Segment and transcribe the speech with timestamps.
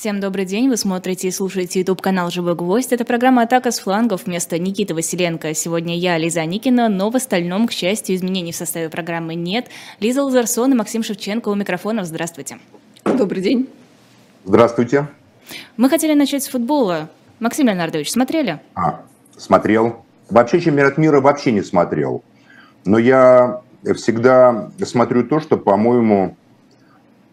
[0.00, 2.90] Всем добрый день, вы смотрите и слушаете YouTube канал «Живой гвоздь».
[2.90, 5.52] Это программа «Атака с флангов» вместо Никиты Василенко.
[5.52, 9.66] Сегодня я, Лиза Никина, но в остальном, к счастью, изменений в составе программы нет.
[10.00, 12.06] Лиза Лазарсон и Максим Шевченко у микрофонов.
[12.06, 12.60] Здравствуйте.
[13.04, 13.68] Добрый день.
[14.46, 15.06] Здравствуйте.
[15.76, 17.10] Мы хотели начать с футбола.
[17.38, 18.58] Максим Леонардович, смотрели?
[18.74, 19.02] А,
[19.36, 20.06] смотрел.
[20.30, 22.24] Вообще чемпионат мира вообще не смотрел.
[22.86, 23.60] Но я
[23.94, 26.38] всегда смотрю то, что, по-моему,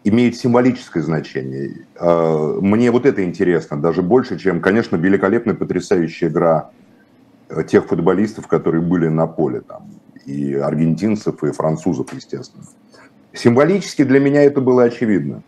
[0.08, 1.86] имеет символическое значение.
[1.96, 6.70] А, мне вот это интересно, даже больше, чем, конечно, великолепная, потрясающая игра
[7.48, 9.86] э, тех футболистов, которые были на поле, там,
[10.24, 12.64] и аргентинцев, и французов, естественно.
[13.32, 15.42] Символически для меня это было очевидно.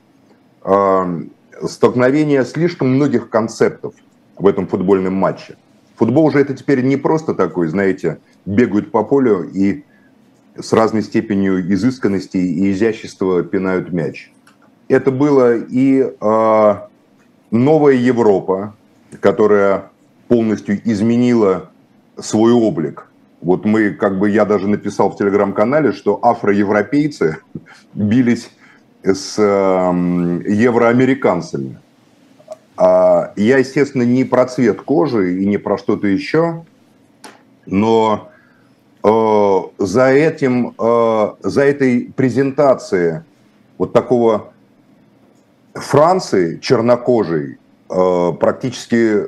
[0.63, 1.23] А,
[1.63, 3.95] столкновение слишком многих концептов
[4.37, 5.57] в этом футбольном матче.
[5.97, 9.85] Футбол уже это теперь не просто такой, знаете, бегают по полю и
[10.59, 14.31] с разной степенью изысканности и изящества пинают мяч
[14.91, 16.75] это было и э,
[17.51, 18.75] новая Европа,
[19.21, 19.91] которая
[20.27, 21.71] полностью изменила
[22.19, 23.07] свой облик.
[23.41, 27.39] Вот мы, как бы я даже написал в телеграм-канале, что афроевропейцы
[27.95, 28.51] бились
[29.05, 31.79] с э, евроамериканцами.
[32.77, 36.65] А я, естественно, не про цвет кожи и не про что-то еще,
[37.65, 38.31] но
[39.05, 43.21] э, за этим, э, за этой презентацией
[43.79, 44.53] вот такого
[45.75, 49.27] Франции чернокожей э, практически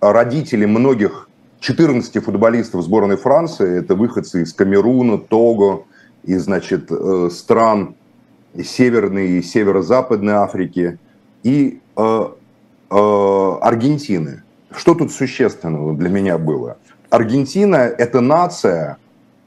[0.00, 1.28] родители многих
[1.60, 5.86] 14 футболистов сборной Франции, это выходцы из Камеруна, Того,
[6.24, 7.94] из значит, э, стран
[8.56, 10.98] Северной и Северо-Западной Африки
[11.42, 12.24] и э,
[12.88, 14.42] Аргентины.
[14.70, 16.78] Что тут существенного для меня было?
[17.10, 18.98] Аргентина– это нация,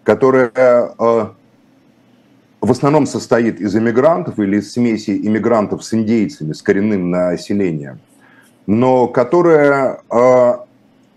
[0.04, 0.94] которая
[2.62, 8.00] в основном состоит из иммигрантов или из смеси иммигрантов с индейцами, с коренным населением,
[8.68, 10.54] но которая э,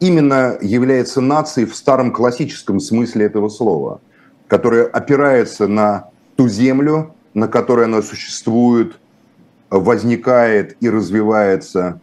[0.01, 4.01] именно является нацией в старом классическом смысле этого слова,
[4.47, 8.99] которая опирается на ту землю, на которой она существует,
[9.71, 12.01] возникает и развивается,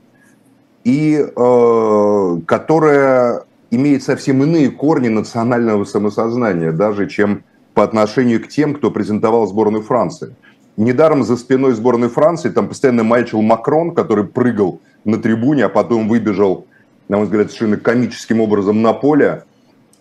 [0.83, 8.73] и э, которая имеет совсем иные корни национального самосознания, даже чем по отношению к тем,
[8.73, 10.35] кто презентовал сборную Франции.
[10.77, 16.07] Недаром за спиной сборной Франции там постоянно маячил Макрон, который прыгал на трибуне, а потом
[16.07, 16.67] выбежал,
[17.09, 19.43] на мой взгляд, совершенно комическим образом на поле,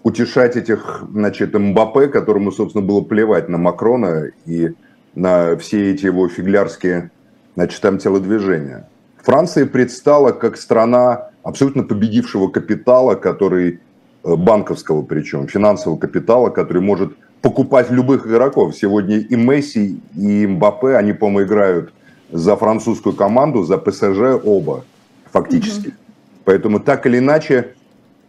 [0.02, 4.70] утешать этих, значит, Мбаппе, которому, собственно, было плевать на Макрона и
[5.14, 7.10] на все эти его фиглярские,
[7.56, 8.88] значит, там телодвижения.
[9.22, 13.80] Франция предстала как страна абсолютно победившего капитала, который
[14.24, 17.12] э, банковского причем, финансового капитала, который может
[17.42, 18.74] покупать любых игроков.
[18.74, 21.92] Сегодня и Месси, и Мбаппе, они, по-моему, играют
[22.30, 24.84] за французскую команду, за ПСЖ оба,
[25.30, 25.88] фактически.
[25.88, 25.96] Угу.
[26.44, 27.74] Поэтому так или иначе,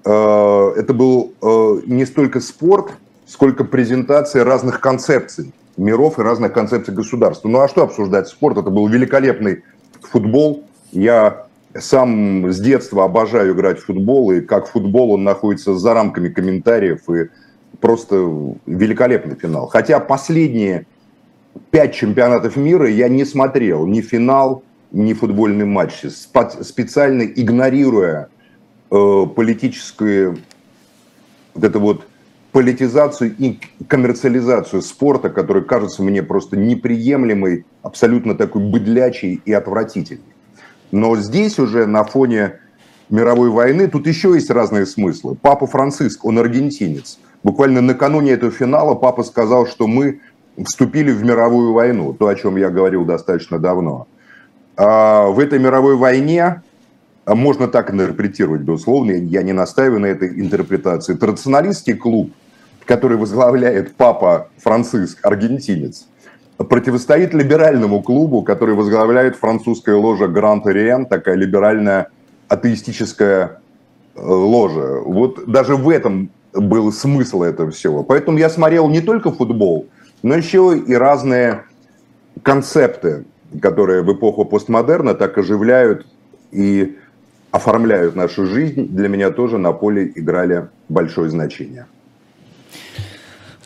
[0.06, 2.92] э, это был э, не столько спорт,
[3.26, 7.46] сколько презентация разных концепций миров и разных концепций государств.
[7.46, 8.58] Ну а что обсуждать спорт?
[8.58, 9.64] Это был великолепный
[10.02, 10.66] футбол.
[10.92, 11.46] Я
[11.78, 17.10] сам с детства обожаю играть в футбол, и как футбол он находится за рамками комментариев
[17.10, 17.30] и
[17.80, 19.68] просто великолепный финал.
[19.68, 20.86] Хотя последние
[21.72, 26.04] пять чемпионатов мира я не смотрел ни финал, ни футбольный матч,
[26.62, 28.30] специально игнорируя
[28.92, 30.40] э, политическую
[31.54, 32.08] вот эту вот
[32.52, 40.24] политизацию и коммерциализацию спорта, которая кажется мне просто неприемлемой, абсолютно такой быдлячей и отвратительной.
[40.92, 42.54] Но здесь уже на фоне
[43.12, 45.36] мировой войны тут еще есть разные смыслы.
[45.40, 50.20] Папа Франциск, он аргентинец– Буквально накануне этого финала папа сказал, что мы
[50.66, 54.08] вступили в мировую войну, то, о чем я говорил достаточно давно.
[54.76, 56.62] А в этой мировой войне,
[57.26, 62.32] а можно так интерпретировать, безусловно, я не настаиваю на этой интерпретации, традиционалистский клуб,
[62.86, 66.08] который возглавляет папа Франциск, аргентинец,
[66.58, 72.10] противостоит либеральному клубу, который возглавляет французская ложа Гранд Ориен, такая либеральная
[72.50, 73.62] атеистическая
[74.16, 75.00] э, ложа.
[75.06, 78.04] Вот даже в этом был смысл этого всего.
[78.04, 79.88] Поэтому я смотрел не только футбол,
[80.24, 81.64] но еще и разные
[82.44, 83.26] концепты,
[83.62, 86.08] которые в эпоху постмодерна так оживляют
[86.52, 86.98] и
[87.52, 91.86] оформляют нашу жизнь, для меня тоже на поле играли большое значение.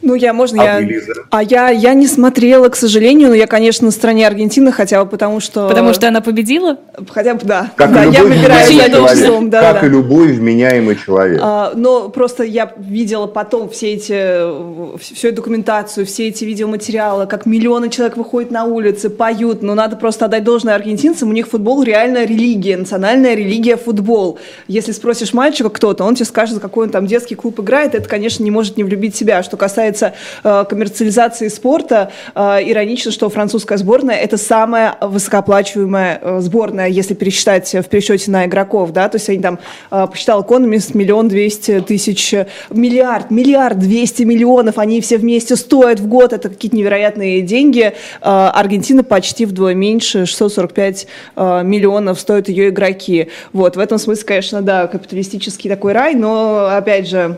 [0.03, 0.89] Ну, я, можно, а я...
[1.29, 5.09] А я, я не смотрела, к сожалению, но я, конечно, на стороне Аргентины, хотя бы
[5.09, 5.69] потому, что...
[5.69, 6.77] Потому что она победила?
[7.09, 7.71] Хотя бы, да.
[7.77, 9.61] Как да, и я выбираю задним числом, да.
[9.61, 9.87] Как да.
[9.87, 11.39] и любой вменяемый человек.
[11.41, 17.45] А, но просто я видела потом все эти, всю эту документацию, все эти видеоматериалы, как
[17.45, 21.81] миллионы человек выходят на улицы, поют, но надо просто отдать должное аргентинцам, у них футбол
[21.81, 24.37] реально религия, национальная религия футбол.
[24.67, 28.43] Если спросишь мальчика кто-то, он тебе скажет, какой он там детский клуб играет, это, конечно,
[28.43, 29.43] не может не влюбить себя.
[29.43, 30.13] Что касается касается
[30.43, 37.73] э, коммерциализации спорта, э, иронично, что французская сборная это самая высокооплачиваемая э, сборная, если пересчитать
[37.73, 39.59] в пересчете на игроков, да, то есть они там,
[39.91, 42.33] э, посчитал Экономист, миллион двести тысяч,
[42.69, 47.93] миллиард, миллиард двести миллионов, они все вместе стоят в год, это какие-то невероятные деньги.
[48.21, 53.29] Э, Аргентина почти вдвое меньше, 645 э, миллионов стоят ее игроки.
[53.53, 57.37] Вот, в этом смысле, конечно, да, капиталистический такой рай, но, опять же,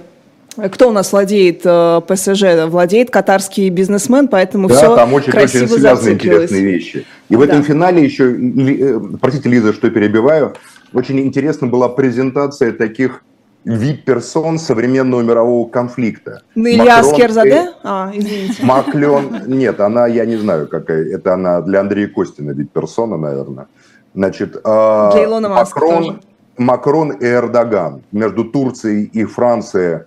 [0.71, 2.67] кто у нас владеет э, ПСЖ?
[2.67, 7.05] Владеет катарский бизнесмен, поэтому да, все там очень, красиво очень связаны интересные вещи.
[7.29, 7.63] И в этом да.
[7.63, 10.53] финале еще, э, простите, Лиза, что перебиваю,
[10.93, 13.23] очень интересна была презентация таких
[13.65, 16.41] вип-персон современного мирового конфликта.
[16.53, 17.71] Ну, Илья Скерзаде?
[17.83, 18.63] А, извините.
[18.63, 23.67] Маклен, нет, она, я не знаю, какая, это она для Андрея Костина вип-персона, наверное.
[24.13, 26.21] Значит, Илона Макрон,
[26.57, 30.03] Макрон и Эрдоган между Турцией и Францией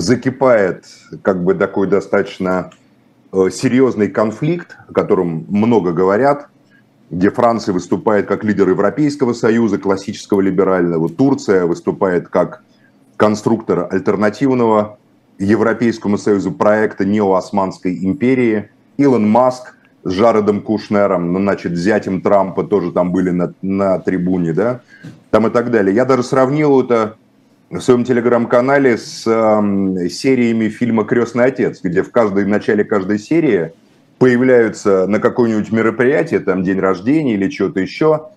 [0.00, 0.84] закипает
[1.22, 2.70] как бы такой достаточно
[3.32, 6.48] э, серьезный конфликт, о котором много говорят,
[7.10, 12.62] где Франция выступает как лидер Европейского Союза, классического либерального, Турция выступает как
[13.16, 14.98] конструктор альтернативного
[15.38, 22.92] Европейскому Союзу проекта неоосманской империи, Илон Маск с Жаредом Кушнером, ну, значит, зятем Трампа тоже
[22.92, 24.80] там были на, на трибуне, да,
[25.30, 25.94] там и так далее.
[25.94, 27.16] Я даже сравнил это
[27.70, 33.18] в своем телеграм-канале с э, сериями фильма «Крестный отец», где в, каждой, в начале каждой
[33.18, 33.72] серии
[34.18, 38.28] появляются на какое-нибудь мероприятие, там день рождения или что-то еще,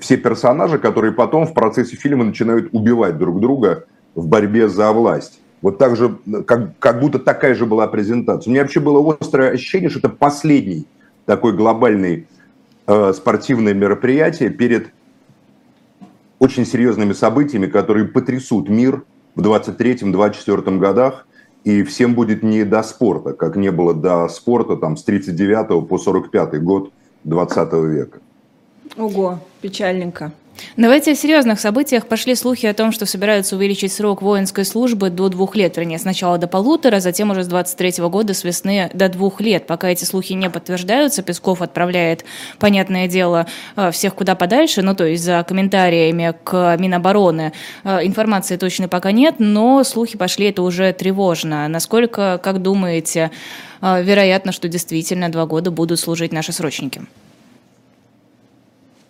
[0.00, 3.84] все персонажи, которые потом в процессе фильма начинают убивать друг друга
[4.14, 5.40] в борьбе за власть.
[5.62, 8.50] Вот так же, как, как будто такая же была презентация.
[8.50, 10.86] У меня вообще было острое ощущение, что это последний
[11.24, 12.26] такой глобальный
[12.86, 14.88] э, спортивное мероприятие перед
[16.38, 19.04] очень серьезными событиями, которые потрясут мир
[19.34, 21.26] в 23-24 годах,
[21.64, 25.98] и всем будет не до спорта, как не было до спорта там, с 39 по
[25.98, 26.92] 45 год
[27.24, 28.20] 20 века.
[28.96, 30.32] Ого, печальненько.
[30.76, 32.06] Давайте о серьезных событиях.
[32.06, 36.36] Пошли слухи о том, что собираются увеличить срок воинской службы до двух лет, вернее, сначала
[36.38, 39.66] до полутора, затем уже с 23 -го года с весны до двух лет.
[39.66, 42.24] Пока эти слухи не подтверждаются, Песков отправляет,
[42.58, 43.46] понятное дело,
[43.76, 47.52] э, всех куда подальше, ну, то есть за комментариями к Минобороны.
[47.84, 51.68] Э, информации точно пока нет, но слухи пошли, это уже тревожно.
[51.68, 53.30] Насколько, как думаете,
[53.80, 57.02] э, вероятно, что действительно два года будут служить наши срочники?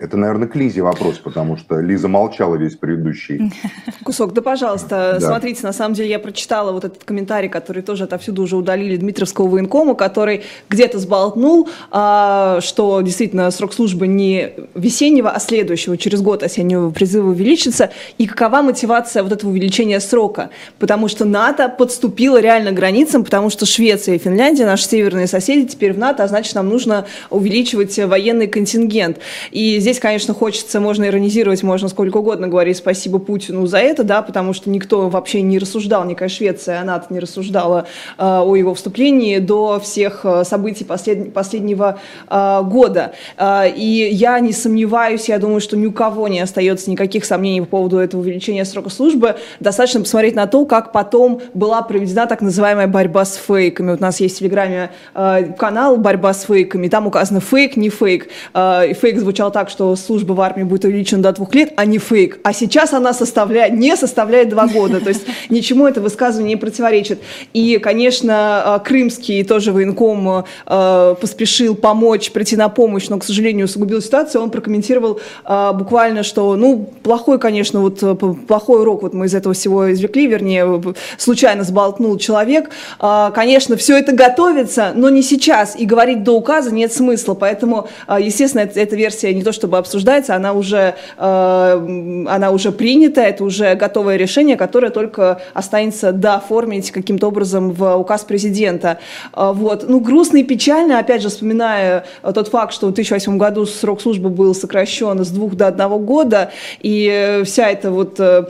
[0.01, 3.53] Это, наверное, к Лизе вопрос, потому что Лиза молчала весь предыдущий
[4.05, 4.33] кусок.
[4.33, 5.21] Да, пожалуйста, да.
[5.21, 9.47] смотрите, на самом деле я прочитала вот этот комментарий, который тоже отовсюду уже удалили Дмитровского
[9.47, 16.43] военкома, который где-то сболтнул, а, что действительно срок службы не весеннего, а следующего, через год
[16.43, 17.91] осеннего призыва увеличится.
[18.19, 20.51] И какова мотивация вот этого увеличения срока?
[20.81, 25.69] Потому что НАТО подступило реально к границам, потому что Швеция и Финляндия, наши северные соседи,
[25.69, 29.19] теперь в НАТО, а значит, нам нужно увеличивать военный контингент.
[29.53, 34.23] И здесь конечно, хочется, можно иронизировать, можно сколько угодно говорить спасибо Путину за это, да,
[34.23, 37.87] потому что никто вообще не рассуждал, никакая Швеция, она не рассуждала
[38.17, 41.99] э, о его вступлении до всех э, событий послед, последнего
[42.31, 43.13] э, года.
[43.37, 47.61] Э, и я не сомневаюсь, я думаю, что ни у кого не остается никаких сомнений
[47.61, 49.37] по поводу этого увеличения срока службы.
[49.61, 53.91] Достаточно посмотреть на то, как потом была проведена так называемая борьба с фейками.
[53.91, 57.91] Вот у нас есть в Телеграме э, канал «Борьба с фейками», там указано фейк, не
[57.91, 58.29] фейк.
[58.55, 61.85] Э, фейк звучал так, что что служба в армии будет увеличена до двух лет, а
[61.85, 62.39] не фейк.
[62.45, 65.01] А сейчас она составляет, не составляет два года.
[65.01, 67.21] То есть ничему это высказывание не противоречит.
[67.53, 73.65] И, конечно, э, крымский тоже военком э, поспешил помочь, прийти на помощь, но, к сожалению,
[73.65, 74.43] усугубил ситуацию.
[74.43, 77.99] Он прокомментировал э, буквально, что, ну, плохой, конечно, вот
[78.47, 80.83] плохой урок вот мы из этого всего извлекли, вернее,
[81.19, 82.71] случайно сболтнул человек.
[83.01, 85.75] Конечно, все это готовится, но не сейчас.
[85.77, 87.35] И говорить до указа нет смысла.
[87.35, 93.45] Поэтому, естественно, эта версия не то чтобы обсуждается, она уже, э, она уже принята, это
[93.45, 98.99] уже готовое решение, которое только останется дооформить каким-то образом в указ президента.
[99.33, 99.89] Э, вот.
[99.89, 102.05] Ну, грустно и печально, опять же, вспоминая
[102.35, 106.51] тот факт, что в 2008 году срок службы был сокращен с двух до одного года,
[106.83, 108.45] и вся эта вот э,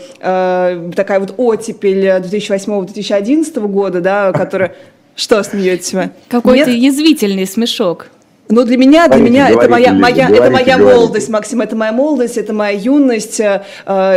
[0.96, 4.74] такая вот оттепель 2008-2011 года, да, которая
[5.14, 6.10] Что смеетесь вы?
[6.28, 8.08] Какой-то язвительный смешок.
[8.54, 10.96] Ну, для меня, для меня это моя, моя, говорите, это моя говорите.
[10.96, 13.40] молодость, Максим, это моя молодость, это моя юность.
[13.40, 13.62] Э,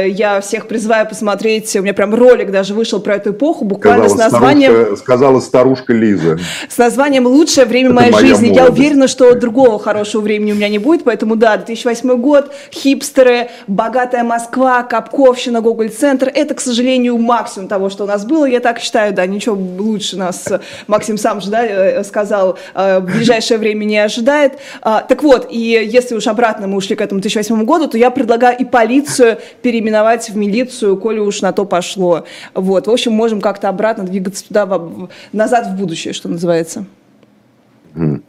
[0.08, 4.29] я всех призываю посмотреть, у меня прям ролик даже вышел про эту эпоху, буквально сказала
[4.29, 4.72] с названием...
[4.74, 6.38] Старушка, сказала старушка Лиза.
[6.70, 8.50] С названием «Лучшее время это моей жизни».
[8.50, 8.56] Молодость.
[8.56, 13.50] Я уверена, что другого хорошего времени у меня не будет, поэтому да, 2008 год, хипстеры,
[13.65, 16.32] богатая Москва, Капковщина, Гоголь-центр.
[16.32, 18.46] Это, к сожалению, максимум того, что у нас было.
[18.46, 20.46] Я так считаю, да, ничего лучше нас,
[20.86, 24.60] Максим сам же да, э, сказал, э, в ближайшее время не ожидается ожидает.
[24.81, 28.12] А, так вот, и если уж обратно мы ушли к этому 2008 году, то я
[28.12, 32.25] предлагаю и полицию переименовать в милицию, коли уж на то пошло.
[32.53, 36.86] Вот, в общем, можем как-то обратно двигаться туда, в, назад в будущее, что называется.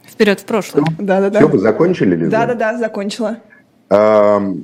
[0.07, 0.85] Вперед в прошлое.
[0.97, 1.39] Да, да, да.
[1.39, 2.31] Все, вы закончили, Лиза?
[2.31, 3.37] Да, да, да, закончила.
[3.91, 4.55] Ну,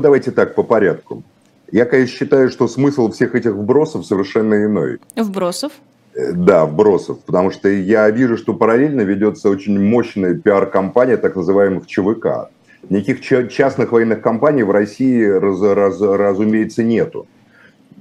[0.00, 1.22] давайте так, по порядку.
[1.70, 4.98] Я, конечно, считаю, что смысл всех этих вбросов совершенно иной.
[5.16, 5.72] Вбросов?
[6.14, 11.86] Э, да, вбросов, потому что я вижу, что параллельно ведется очень мощная пиар-компания так называемых
[11.86, 12.50] ЧВК.
[12.88, 17.26] Никаких частных военных компаний в России, раз, раз, разумеется, нету.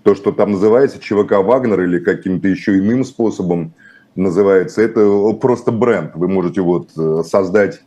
[0.03, 3.73] То, что там называется ЧВК «Вагнер» или каким-то еще иным способом
[4.15, 6.11] называется, это просто бренд.
[6.15, 7.81] Вы можете вот э, создать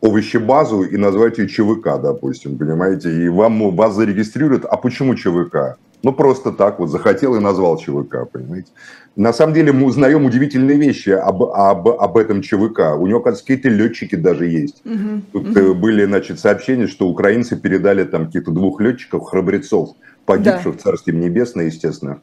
[0.00, 4.64] овощебазу и назвать ее ЧВК, допустим, понимаете, и вам вас зарегистрируют.
[4.64, 5.76] А почему ЧВК?
[6.02, 8.68] Ну, просто так вот захотел и назвал ЧВК, понимаете.
[9.16, 12.96] На самом деле мы узнаем удивительные вещи об, об, об этом ЧВК.
[12.96, 14.80] У него, какие-то летчики даже есть.
[14.84, 15.74] Угу, Тут угу.
[15.74, 20.82] были, значит, сообщения, что украинцы передали там каких-то двух летчиков, храбрецов, погибших да.
[20.82, 22.20] Царствием Небесное, естественно,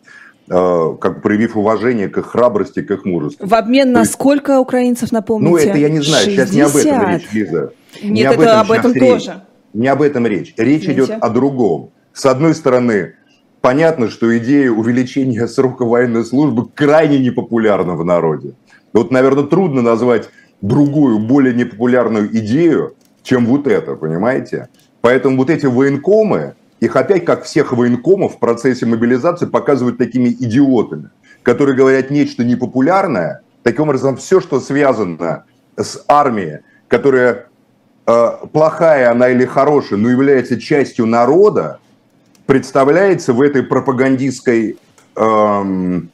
[0.50, 3.46] э, как проявив уважение к их храбрости, к их мужеству.
[3.46, 5.51] В обмен на есть, сколько украинцев, напомните?
[5.51, 6.48] Ну, это я не знаю, 60.
[6.48, 7.74] сейчас не об этом речь, Лиза.
[8.01, 9.32] Нет, не об это этом об этом тоже.
[9.32, 9.38] Речь.
[9.74, 10.53] Не об этом речь.
[10.55, 11.03] Речь Извините.
[11.03, 11.91] идет о другом.
[12.13, 13.15] С одной стороны,
[13.65, 18.53] понятно, что идея увеличения срока военной службы крайне непопулярна в народе.
[18.93, 20.29] Вот, наверное, трудно назвать
[20.62, 22.93] другую, более непопулярную идею,
[23.24, 24.69] чем вот это, понимаете?
[25.01, 31.10] Поэтому вот эти военкомы, их опять, как всех военкомов в процессе мобилизации, показывают такими идиотами,
[31.41, 33.41] которые говорят нечто непопулярное.
[33.63, 35.45] Таким образом, все, что связано
[35.75, 37.48] с армией, которая
[38.05, 41.79] э, плохая она или хорошая, но является частью народа,
[42.45, 44.77] представляется в этой пропагандистской,
[45.15, 46.09] эм,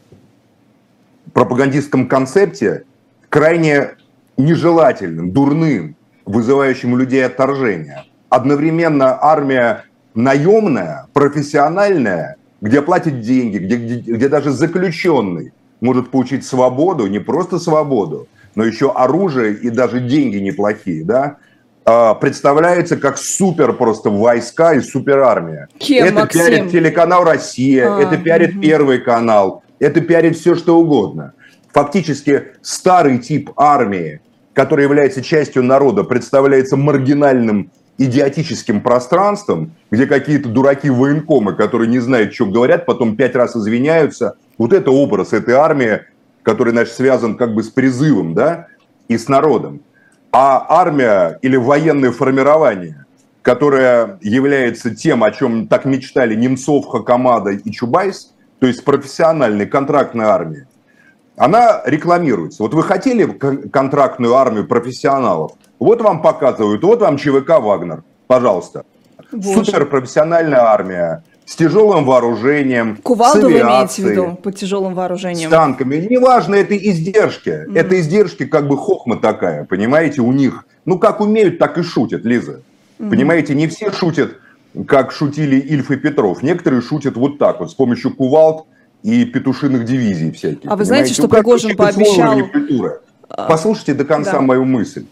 [1.33, 2.83] пропагандистском концепте
[3.29, 3.91] крайне
[4.37, 5.95] нежелательным, дурным,
[6.25, 8.05] вызывающим у людей отторжение.
[8.29, 17.07] Одновременно армия наемная, профессиональная, где платят деньги, где, где, где даже заключенный может получить свободу,
[17.07, 21.37] не просто свободу, но еще оружие и даже деньги неплохие, да,
[21.83, 25.67] представляется как супер просто войска и супер армия.
[25.77, 26.41] Кем, это Максим?
[26.41, 28.61] пиарит телеканал Россия, а, это пиарит угу.
[28.61, 31.33] Первый канал, это пиарит все что угодно.
[31.73, 34.21] Фактически старый тип армии,
[34.53, 42.33] который является частью народа, представляется маргинальным идиотическим пространством, где какие-то дураки военкомы, которые не знают,
[42.33, 44.35] что говорят, потом пять раз извиняются.
[44.57, 46.01] Вот это образ этой армии,
[46.43, 48.67] который, значит, связан как бы с призывом, да,
[49.07, 49.81] и с народом.
[50.31, 53.05] А армия или военное формирование,
[53.41, 60.25] которое является тем, о чем так мечтали Немцов, Хакамада и Чубайс, то есть профессиональной контрактной
[60.25, 60.67] армии,
[61.35, 62.63] она рекламируется.
[62.63, 65.53] Вот вы хотели контрактную армию профессионалов?
[65.79, 68.85] Вот вам показывают, вот вам ЧВК «Вагнер», пожалуйста.
[69.31, 69.65] Боже.
[69.65, 75.49] Суперпрофессиональная армия, с тяжелым вооружением, Кувалду с авиацией, вы имеете в виду под тяжелым вооружением?
[75.49, 75.95] С танками.
[76.09, 77.49] Неважно, это издержки.
[77.49, 77.77] Mm-hmm.
[77.77, 80.65] Это издержки как бы хохма такая, понимаете, у них.
[80.85, 82.61] Ну, как умеют, так и шутят, Лиза.
[82.99, 83.09] Mm-hmm.
[83.09, 84.37] Понимаете, не все шутят,
[84.87, 86.41] как шутили Ильф и Петров.
[86.41, 88.65] Некоторые шутят вот так вот, с помощью кувалд
[89.03, 90.69] и петушиных дивизий всяких.
[90.69, 92.39] А вы знаете, что Пригожин пообещал...
[93.29, 94.41] А, Послушайте до конца да.
[94.41, 95.05] мою мысль.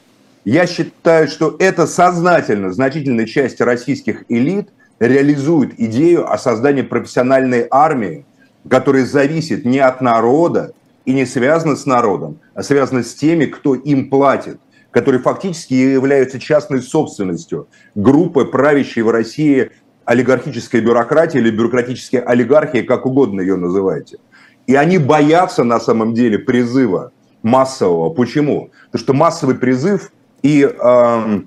[0.43, 4.69] Я считаю, что это сознательно значительная часть российских элит–
[4.99, 8.25] реализует идею о создании профессиональной армии,
[8.69, 10.73] которая зависит не от народа
[11.05, 14.59] и не связана с народом, а связана с теми, кто им платит,
[14.91, 19.71] которые фактически являются частной собственностью группы, правящей в России
[20.05, 24.17] олигархической бюрократии или бюрократической олигархии, как угодно ее называйте.
[24.65, 27.11] И они боятся на самом деле призыва
[27.43, 28.09] массового.
[28.09, 28.71] Почему?
[28.85, 31.41] Потому что массовый призыв и, э,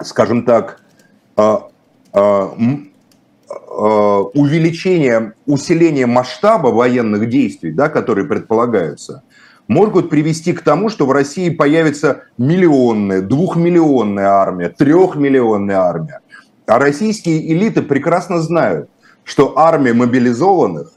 [0.00, 0.80] скажем так,
[1.36, 1.56] э,
[4.32, 9.22] увеличение, усиление масштаба военных действий, да, которые предполагаются,
[9.68, 16.20] могут привести к тому, что в России появится миллионная, двухмиллионная армия, трехмиллионная армия.
[16.66, 18.88] А российские элиты прекрасно знают,
[19.24, 20.92] что армия мобилизованных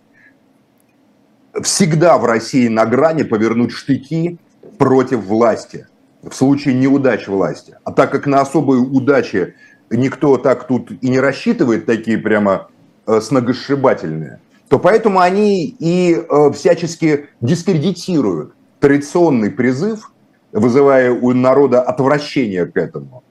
[1.61, 4.37] всегда в России на грани повернуть штыки
[4.77, 5.87] против власти
[6.23, 7.75] в случае неудач власти.
[7.83, 9.55] А так как на особые удачи
[9.91, 12.69] никто так тут и не рассчитывает, такие прямо
[13.07, 20.11] э, сногосшибательные, то поэтому они и э, всячески дискредитируют традиционный призыв,
[20.51, 23.23] вызывая у народа отвращение к этому,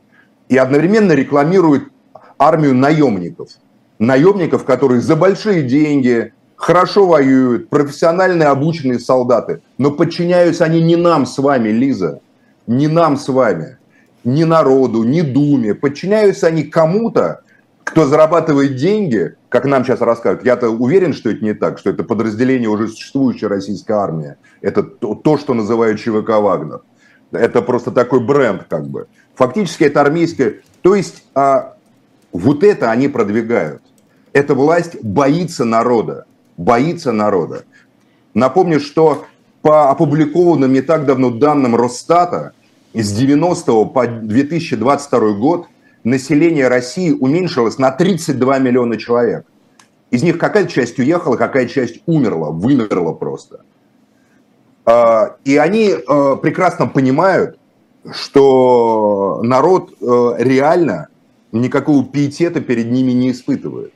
[0.49, 1.88] и одновременно рекламируют
[2.38, 3.49] армию наемников.
[3.99, 11.26] Наемников, которые за большие деньги, хорошо воюют, профессиональные обученные солдаты, но подчиняются они не нам
[11.26, 12.21] с вами, Лиза,
[12.67, 13.79] не нам с вами,
[14.25, 15.75] не народу, не Думе.
[15.75, 17.43] Подчиняются они кому-то,
[17.85, 20.45] кто зарабатывает деньги, как нам сейчас рассказывают.
[20.45, 24.37] Я-то уверен, что это не так, что это подразделение уже существующей российской армии.
[24.61, 26.83] Это то, что называют ЧВК «Вагнер».
[27.33, 29.07] Это просто такой бренд как бы.
[29.35, 30.61] Фактически это армейское...
[30.83, 31.75] То есть а,
[32.33, 33.83] вот это они продвигают.
[34.33, 36.27] Эта власть боится народа.
[36.57, 37.65] Боится народа.
[38.35, 39.27] Напомню, что
[39.62, 42.53] по опубликованным не так давно данным Росстата,
[42.94, 45.66] с 90 по 2022 год
[46.04, 49.47] население России уменьшилось на 32 миллиона человек.
[50.11, 53.61] Из них какая часть уехала, какая часть умерла, вымерла просто.
[54.85, 57.59] А, и они а, прекрасно понимают,
[58.11, 61.09] что народ а, реально
[61.52, 63.92] никакого пиетета перед ними не испытывает.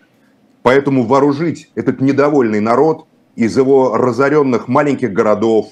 [0.63, 5.69] Поэтому вооружить этот недовольный народ из его разоренных маленьких городов,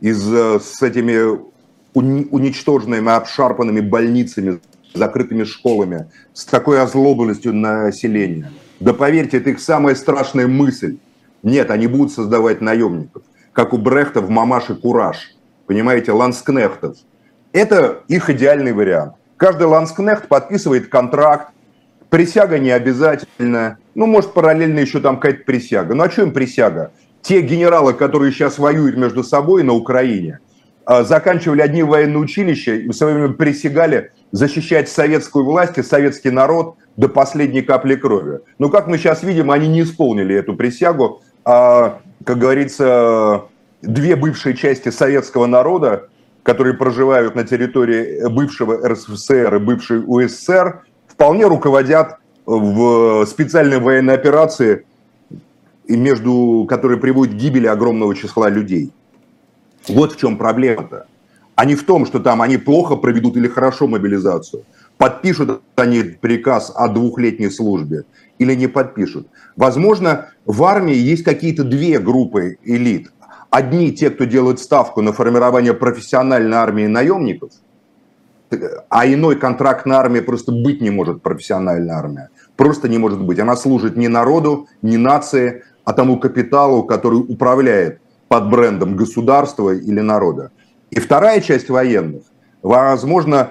[0.00, 1.51] из, с этими
[1.94, 4.60] уничтоженными, обшарпанными больницами,
[4.94, 8.50] закрытыми школами, с такой озлобленностью населения.
[8.80, 10.96] Да поверьте, это их самая страшная мысль.
[11.42, 13.22] Нет, они будут создавать наемников,
[13.52, 15.34] как у Брехта в «Мамаше Кураж»,
[15.66, 16.96] понимаете, ланскнехтов.
[17.52, 19.14] Это их идеальный вариант.
[19.36, 21.52] Каждый ланскнехт подписывает контракт,
[22.10, 25.94] присяга не обязательно, ну, может, параллельно еще там какая-то присяга.
[25.94, 26.92] Ну, а что им присяга?
[27.22, 30.40] Те генералы, которые сейчас воюют между собой на Украине,
[30.86, 36.76] заканчивали одни военные училища и в свое время присягали защищать советскую власть и советский народ
[36.96, 38.40] до последней капли крови.
[38.58, 41.22] Но, как мы сейчас видим, они не исполнили эту присягу.
[41.44, 43.44] А, как говорится,
[43.82, 46.08] две бывшие части советского народа,
[46.42, 54.84] которые проживают на территории бывшего РСФСР и бывшей УССР, вполне руководят в специальной военной операции,
[55.88, 58.92] между, которой приводит к гибели огромного числа людей.
[59.88, 61.06] Вот в чем проблема-то.
[61.54, 64.64] А не в том, что там они плохо проведут или хорошо мобилизацию.
[64.96, 68.04] Подпишут они приказ о двухлетней службе
[68.38, 69.26] или не подпишут.
[69.56, 73.12] Возможно, в армии есть какие-то две группы элит.
[73.50, 77.50] Одни те, кто делает ставку на формирование профессиональной армии наемников,
[78.88, 82.28] а иной контрактной армии просто быть не может профессиональная армия.
[82.56, 83.38] Просто не может быть.
[83.38, 88.00] Она служит не народу, не нации, а тому капиталу, который управляет
[88.32, 90.52] под брендом государства или народа.
[90.90, 92.22] И вторая часть военных,
[92.62, 93.50] возможно,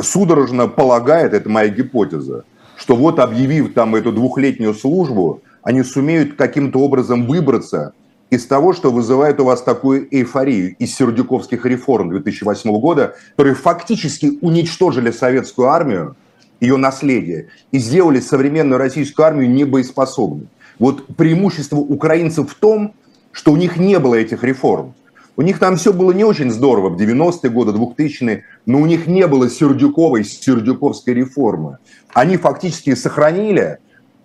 [0.00, 6.78] судорожно полагает, это моя гипотеза, что вот объявив там эту двухлетнюю службу, они сумеют каким-то
[6.78, 7.92] образом выбраться
[8.30, 14.38] из того, что вызывает у вас такую эйфорию из сердюковских реформ 2008 года, которые фактически
[14.40, 16.16] уничтожили советскую армию,
[16.60, 20.48] ее наследие, и сделали современную российскую армию небоеспособной.
[20.78, 22.94] Вот преимущество украинцев в том,
[23.34, 24.94] что у них не было этих реформ.
[25.36, 29.08] У них там все было не очень здорово в 90-е годы, 2000-е, но у них
[29.08, 31.78] не было Сердюковой, Сердюковской реформы.
[32.14, 33.78] Они фактически сохранили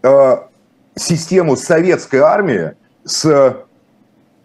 [0.03, 0.35] э,
[0.95, 3.57] систему советской армии с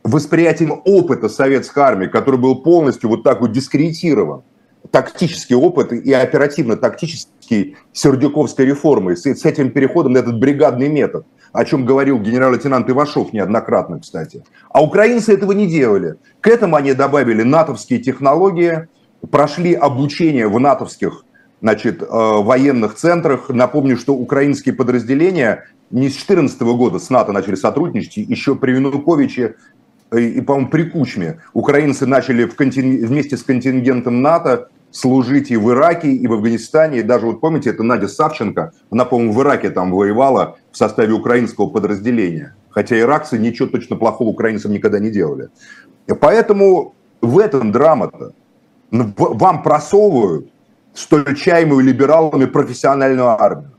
[0.03, 4.43] восприятием опыта советской армии, который был полностью вот так вот дискредитирован.
[4.91, 11.65] Тактический опыт и оперативно-тактический Сердюковской реформы с, с этим переходом на этот бригадный метод о
[11.65, 14.43] чем говорил генерал-лейтенант Ивашов неоднократно, кстати.
[14.71, 16.17] А украинцы этого не делали.
[16.41, 18.89] К этому они добавили натовские технологии,
[19.31, 21.25] прошли обучение в натовских
[21.63, 23.51] значит, э, военных центрах.
[23.51, 29.55] Напомню, что украинские подразделения не с 2014 года с НАТО начали сотрудничать, еще при Януковиче
[30.13, 33.09] и, по-моему, при Кучме украинцы начали в континг...
[33.09, 37.01] вместе с контингентом НАТО служить и в Ираке, и в Афганистане.
[37.01, 41.13] И даже вот помните, это Надя Савченко, она, по-моему, в Ираке там воевала в составе
[41.13, 42.55] украинского подразделения.
[42.71, 45.49] Хотя иракцы ничего точно плохого украинцам никогда не делали.
[46.21, 48.33] Поэтому в этом драма-то.
[48.91, 50.49] Вам просовывают
[50.95, 53.73] столь чаемую либералами профессиональную армию.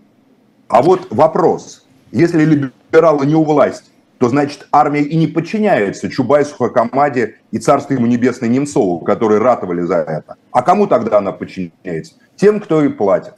[0.68, 1.86] А вот вопрос.
[2.12, 7.94] Если либералы не у власти, то значит армия и не подчиняется Чубайсу, Хакамаде и царству
[7.94, 10.36] ему небесной Немцову, которые ратовали за это.
[10.52, 12.16] А кому тогда она подчиняется?
[12.36, 13.34] Тем, кто и платит.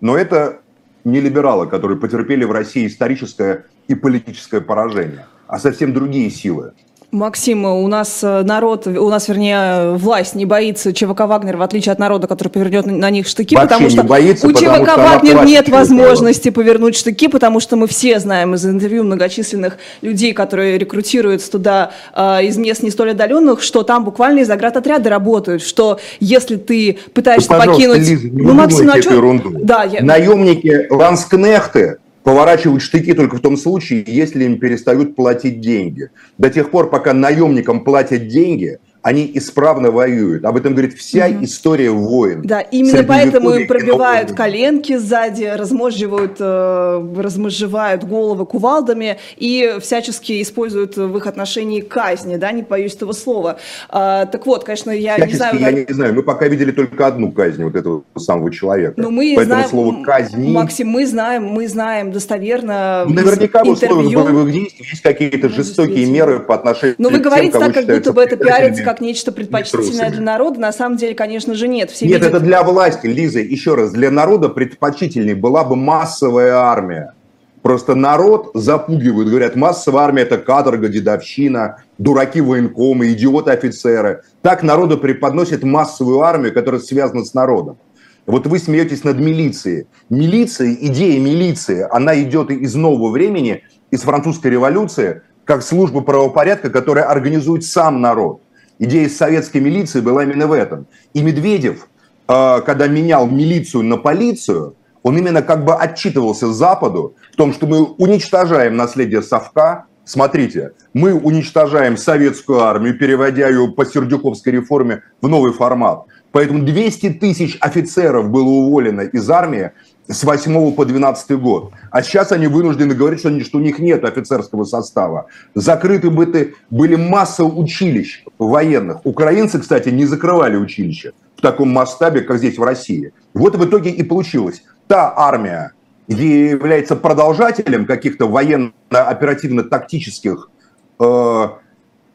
[0.00, 0.60] Но это
[1.04, 6.72] не либералы, которые потерпели в России историческое и политическое поражение, а совсем другие силы.
[7.10, 11.94] Максим, у нас э, народ, у нас, вернее, власть не боится ЧВК «Вагнер», в отличие
[11.94, 15.70] от народа, который повернет на них штыки, Вообще потому что боится, у ЧВК «Вагнер» нет
[15.70, 21.92] возможности повернуть штыки, потому что мы все знаем из интервью многочисленных людей, которые рекрутируются туда
[22.14, 26.98] э, из мест не столь отдаленных, что там буквально из отряды работают, что если ты
[27.14, 27.98] пытаешься ну, покинуть...
[28.00, 29.40] Лиза, не ну, Максим, ну, а что...
[29.62, 30.02] Да, я...
[30.02, 31.96] Наемники, ланскнехты,
[32.28, 36.10] поворачивают штыки только в том случае, если им перестают платить деньги.
[36.36, 40.44] До тех пор, пока наемникам платят деньги, они исправно воюют.
[40.44, 41.44] Об этом говорит вся угу.
[41.44, 42.42] история войн.
[42.42, 50.96] Да, именно поэтому им пробивают коленки сзади, разможживают, э, размозживают головы кувалдами и всячески используют
[50.96, 53.58] в их отношении казни, да, не боюсь этого слова.
[53.88, 55.60] А, так вот, конечно, я всячески, не знаю...
[55.60, 58.94] я не знаю, мы пока видели только одну казнь вот этого самого человека.
[58.96, 60.52] Но ну, мы Поэтому знаем, слово казни...
[60.52, 65.54] Максим, мы знаем, мы знаем достоверно ну, Наверняка в условиях боевых действий есть какие-то ну,
[65.54, 69.02] жестокие меры по отношению Но вы говорите тем, так, как будто бы это пиарится как
[69.02, 71.90] нечто предпочтительное для народа, на самом деле, конечно же, нет.
[71.90, 72.36] Все нет, видят...
[72.36, 77.12] это для власти, Лиза, еще раз, для народа предпочтительнее была бы массовая армия.
[77.60, 84.22] Просто народ запугивают, говорят, массовая армия– это каторга, дедовщина, дураки военкомы, идиоты офицеры.
[84.40, 87.76] Так народу преподносят массовую армию, которая связана с народом.
[88.24, 89.86] Вот вы смеетесь над милицией.
[90.08, 97.04] Милиция, идея милиции, она идет из нового времени, из французской революции, как служба правопорядка, которая
[97.04, 98.40] организует сам народ.
[98.78, 100.86] Идея советской милиции была именно в этом.
[101.12, 101.88] И Медведев,
[102.28, 107.66] э, когда менял милицию на полицию, он именно как бы отчитывался Западу в том, что
[107.66, 109.86] мы уничтожаем наследие Совка.
[110.04, 116.06] Смотрите, мы уничтожаем советскую армию, переводя ее по Сердюковской реформе в новый формат.
[116.32, 119.70] Поэтому 200 тысяч офицеров было уволено из армии
[120.08, 121.72] с 8 по 12 год.
[121.90, 125.26] А сейчас они вынуждены говорить, что, что у них нет офицерского состава.
[125.54, 129.04] Закрыты были, были масса училищ военных.
[129.04, 133.12] Украинцы, кстати, не закрывали училища в таком масштабе, как здесь в России.
[133.34, 134.62] Вот в итоге и получилось.
[134.86, 135.72] Та армия,
[136.08, 140.50] является продолжателем каких-то военно-оперативно-тактических
[140.98, 141.48] э,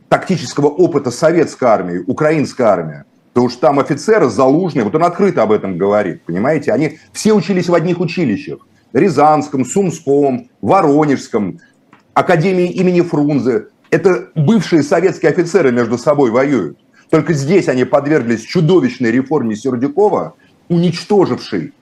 [0.09, 5.51] тактического опыта советской армии, украинская армия, Потому что там офицеры залужные, вот он открыто об
[5.51, 6.71] этом говорит, понимаете?
[6.71, 8.59] Они все учились в одних училищах.
[8.93, 11.59] Рязанском, Сумском, Воронежском,
[12.13, 13.67] Академии имени Фрунзе.
[13.89, 16.77] Это бывшие советские офицеры между собой воюют.
[17.09, 20.35] Только здесь они подверглись чудовищной реформе Сердюкова,
[20.69, 21.73] уничтожившей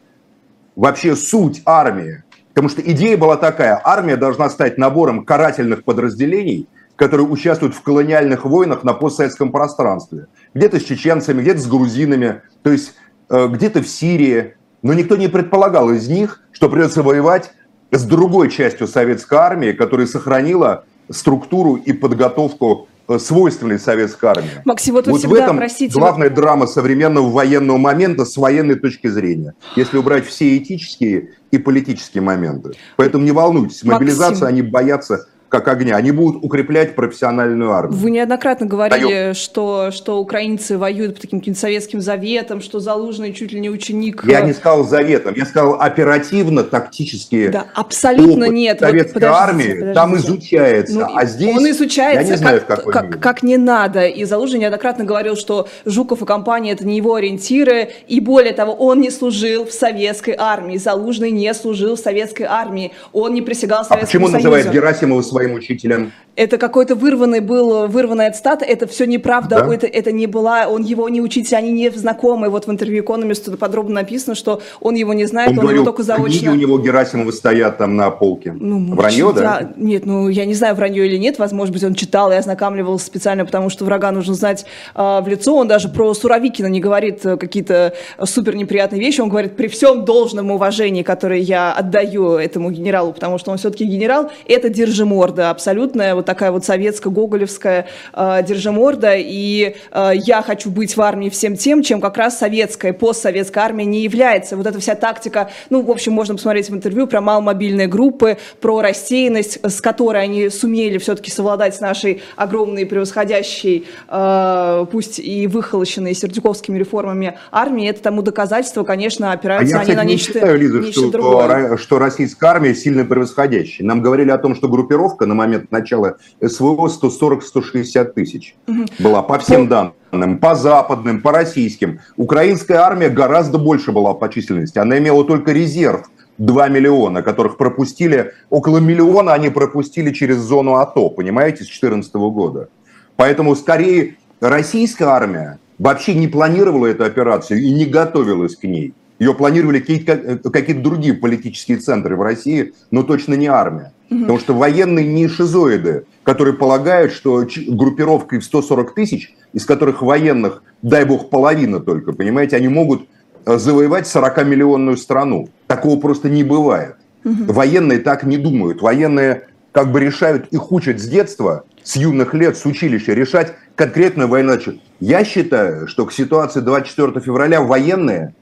[0.78, 2.24] вообще суть армии.
[2.54, 6.70] Потому что идея была такая, армия должна стать набором карательных подразделений–
[7.02, 10.28] которые участвуют в колониальных войнах на постсоветском пространстве.
[10.54, 12.94] Где-то с чеченцами, где-то с грузинами, то есть
[13.30, 14.56] э, где-то в Сирии.
[14.82, 17.52] Но никто не предполагал из них, что придется воевать
[17.92, 24.62] с другой частью советской армии, которая сохранила структуру и подготовку э, свойственной советской армии.
[24.66, 29.08] Максим, вот, вот всегда, в этом простите, главная драма современного военного момента с военной точки
[29.08, 32.72] зрения, если убрать все этические и политические моменты.
[32.96, 34.48] Поэтому не волнуйтесь, мобилизация Максим.
[34.48, 35.98] они боятся как огня.
[35.98, 37.98] Они будут укреплять профессиональную армию.
[37.98, 43.60] Вы неоднократно говорили, что, что украинцы воюют по таким советским заветам, что Залужный чуть ли
[43.60, 44.24] не ученик...
[44.26, 48.80] Я не сказал заветом, я сказал оперативно-тактические Да, абсолютно опыт нет.
[48.80, 49.94] Советской вот, армии подождите.
[49.94, 53.58] там изучается, ну, а здесь он изучается я не знаю, как, в как, как не
[53.58, 54.08] надо.
[54.08, 58.74] И Залужный неоднократно говорил, что Жуков и компания это не его ориентиры, и более того,
[58.74, 60.78] он не служил в советской армии.
[60.78, 64.38] Залужный не служил в советской армии, он не присягал Советскому а почему Союзу.
[64.38, 66.12] называет Герасимова своим учителем.
[66.36, 69.74] Это какой-то вырванный был, вырванная цитата, это все неправда, да?
[69.74, 72.50] это, это не была, он его не учитель, они не знакомы.
[72.50, 75.91] Вот в интервью Economist подробно написано, что он его не знает, он, он говорил, его
[75.91, 76.39] только заочно.
[76.39, 78.54] книги у него Герасимова стоят там на полке.
[78.58, 79.72] Ну, вранье, да?
[79.76, 83.46] Нет, ну я не знаю, вранье или нет, возможно быть, он читал и ознакомливался специально,
[83.46, 84.65] потому что врага нужно знать
[84.96, 85.56] э, в лицо.
[85.56, 90.06] Он даже про Суровикина не говорит э, какие-то супер неприятные вещи, он говорит при всем
[90.06, 95.50] должном уважении, которое я отдаю этому генералу, потому что он все-таки генерал, это держимор держиморда,
[95.50, 101.58] абсолютная вот такая вот советско-гоголевская э, держиморда, и э, я хочу быть в армии всем
[101.58, 104.56] тем, чем как раз советская, постсоветская армия не является.
[104.56, 108.82] Вот эта вся тактика, ну, в общем, можно посмотреть в интервью про маломобильные группы, про
[108.82, 116.14] рассеянность, с которой они сумели все-таки совладать с нашей огромной превосходящей, э, пусть и выхолощенной
[116.14, 117.90] сердюковскими реформами армии.
[117.90, 121.78] Это тому доказательство, конечно, опираются а я, они на нечто, считаю, Лиза, нечто что, другое.
[121.78, 123.88] что российская армия сильно превосходящая.
[123.88, 126.11] Нам говорили о том, что группировка на момент начала
[126.41, 128.56] СВО 140-160 тысяч
[129.00, 132.00] была по всем данным, по западным, по российским.
[132.17, 134.80] Украинская армия гораздо больше была по численности.
[134.80, 141.10] Она имела только резерв 2 миллиона, которых пропустили, около миллиона они пропустили через зону АТО,
[141.10, 142.69] понимаете, с 2014 года.
[143.15, 148.93] Поэтому скорее российская армия вообще не планировала эту операцию и не готовилась к ней.
[149.19, 153.93] Ее планировали какие-то, какие-то другие политические центры в России, но точно не армия.
[154.19, 160.63] Потому что военные не шизоиды, которые полагают, что группировкой в 140 тысяч, из которых военных,
[160.82, 163.08] дай бог, половина только, понимаете, они могут
[163.45, 165.47] э, завоевать 40-миллионную страну.
[165.67, 166.95] Такого просто не бывает.
[167.24, 167.54] Угу.
[167.54, 168.82] Военные так не думают.
[168.82, 174.28] Военные как бы решают, их учат с детства, с юных лет, с училища, решать конкретную
[174.28, 174.58] войну.
[175.00, 178.36] Я считаю, что к ситуации 24 февраля военные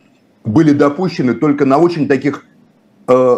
[0.44, 2.46] были допущены только на очень таких
[3.08, 3.38] э,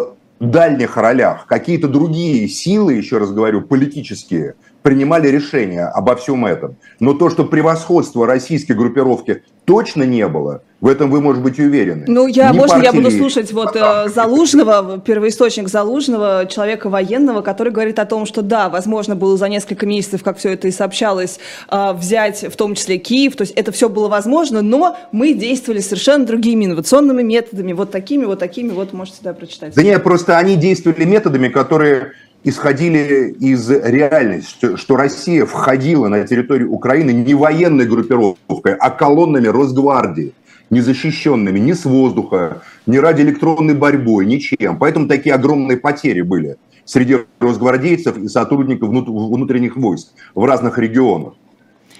[0.50, 1.46] дальних ролях.
[1.46, 6.76] Какие-то другие силы, еще раз говорю, политические, принимали решения обо всем этом.
[7.00, 12.04] Но то, что превосходство российской группировки точно не было, в этом вы, может быть, уверены.
[12.08, 17.72] Ну, я, не можно я буду слушать вот э, Залужного, первоисточник Залужного, человека военного, который
[17.72, 21.38] говорит о том, что да, возможно, было за несколько месяцев, как все это и сообщалось,
[21.70, 25.80] э, взять в том числе Киев, то есть это все было возможно, но мы действовали
[25.80, 29.74] совершенно другими инновационными методами, вот такими, вот такими, вот можете сюда прочитать.
[29.76, 32.14] Да нет, просто они действовали методами, которые
[32.44, 40.34] исходили из реальности, что Россия входила на территорию Украины не военной группировкой, а колоннами Росгвардии
[40.70, 44.78] незащищенными ни с воздуха, ни радиоэлектронной борьбой, ничем.
[44.78, 51.34] Поэтому такие огромные потери были среди росгвардейцев и сотрудников внутренних войск в разных регионах.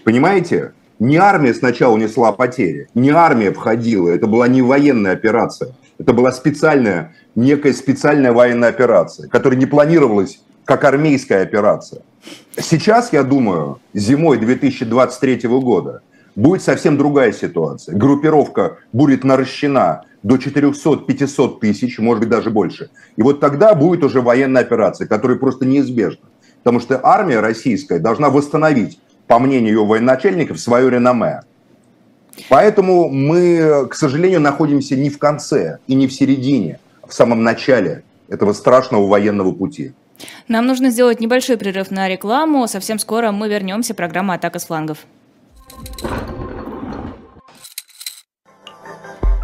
[0.04, 0.72] Понимаете?
[0.98, 6.32] Не армия сначала несла потери, не армия входила, это была не военная операция, это была
[6.32, 12.02] специальная, некая специальная военная операция, которая не планировалась как армейская операция.
[12.56, 16.02] Сейчас, я думаю, зимой 2023 года
[16.34, 17.96] будет совсем другая ситуация.
[17.96, 22.90] Группировка будет наращена до 400-500 тысяч, может быть, даже больше.
[23.16, 26.26] И вот тогда будет уже военная операция, которая просто неизбежна.
[26.64, 31.42] Потому что армия российская должна восстановить, по мнению ее военачальников, свое реноме.
[32.48, 37.42] Поэтому мы, к сожалению, находимся не в конце и не в середине, а в самом
[37.42, 39.92] начале этого страшного военного пути.
[40.48, 42.66] Нам нужно сделать небольшой прерыв на рекламу.
[42.68, 43.94] Совсем скоро мы вернемся.
[43.94, 44.98] Программа «Атака с флангов».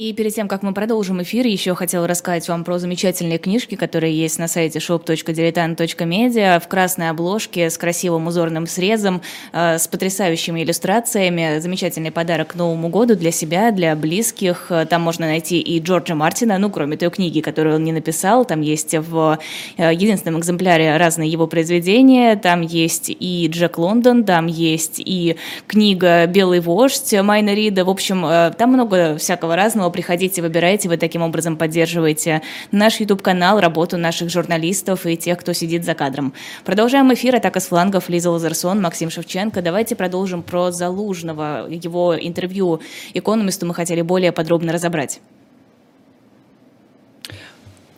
[0.00, 4.18] И перед тем, как мы продолжим эфир, еще хотела рассказать вам про замечательные книжки, которые
[4.18, 9.20] есть на сайте shop.diletant.media в красной обложке с красивым узорным срезом,
[9.52, 11.58] э, с потрясающими иллюстрациями.
[11.58, 14.72] Замечательный подарок к Новому году для себя, для близких.
[14.88, 18.46] Там можно найти и Джорджа Мартина, ну, кроме той книги, которую он не написал.
[18.46, 19.38] Там есть в
[19.76, 22.36] э, единственном экземпляре разные его произведения.
[22.36, 25.36] Там есть и Джек Лондон, там есть и
[25.66, 27.84] книга «Белый вождь» Майна Рида.
[27.84, 33.60] В общем, э, там много всякого разного приходите, выбирайте, вы таким образом поддерживаете наш YouTube-канал,
[33.60, 36.32] работу наших журналистов и тех, кто сидит за кадром.
[36.64, 37.36] Продолжаем эфир.
[37.36, 38.08] Атака с флангов.
[38.08, 39.62] Лиза Лазерсон, Максим Шевченко.
[39.62, 41.66] Давайте продолжим про Залужного.
[41.68, 42.80] Его интервью
[43.14, 45.20] экономисту мы хотели более подробно разобрать.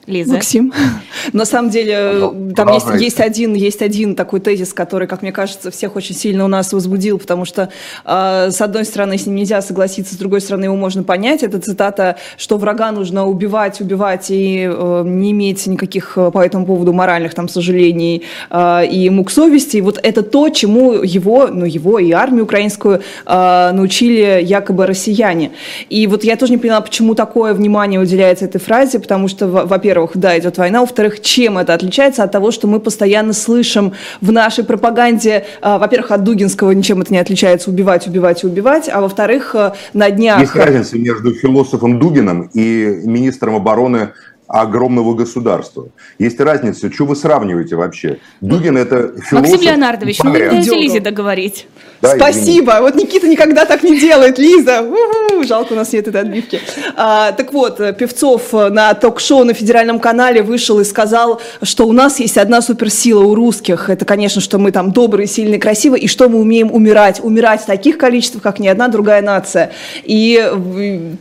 [0.07, 0.35] Лиза.
[0.35, 0.73] Максим.
[1.33, 5.71] На самом деле, там есть, есть, один, есть один такой тезис, который, как мне кажется,
[5.71, 7.69] всех очень сильно у нас возбудил, потому что,
[8.05, 11.45] э, с одной стороны, с ним нельзя согласиться, с другой стороны, его можно понять.
[11.45, 16.67] Это цитата, что врага нужно убивать, убивать и э, не иметь никаких э, по этому
[16.67, 19.77] поводу моральных там сожалений э, и мук совести.
[19.77, 25.53] И вот это то, чему его, ну, его и армию украинскую э, научили якобы россияне.
[25.89, 29.92] И вот я тоже не поняла, почему такое внимание уделяется этой фразе, потому что, во-первых,
[29.93, 34.33] во-первых, да, идет война, во-вторых, чем это отличается от того, что мы постоянно слышим в
[34.33, 39.03] нашей пропаганде, э, во-первых, от Дугинского ничем это не отличается, убивать, убивать и убивать, а
[39.03, 40.41] во-вторых, э, на днях...
[40.41, 44.13] Есть разница между философом Дугином и министром обороны
[44.49, 45.89] огромного государства.
[46.19, 48.19] Есть разница, что вы сравниваете вообще?
[48.41, 49.51] Дугин это философ.
[49.51, 51.67] Максим Леонардович, ну вы дайте Лизе договорить.
[52.03, 52.73] Да, Спасибо.
[52.73, 52.81] Извините.
[52.81, 54.83] Вот Никита никогда так не делает, Лиза.
[54.83, 56.61] У-ху, жалко, у нас нет этой отбивки.
[56.97, 62.19] А, так вот, Певцов на ток-шоу на федеральном канале вышел и сказал, что у нас
[62.19, 63.89] есть одна суперсила у русских.
[63.89, 67.21] Это, конечно, что мы там добрые, сильные, красивые, и что мы умеем умирать.
[67.23, 69.71] Умирать в таких количествах, как ни одна другая нация.
[70.03, 70.45] И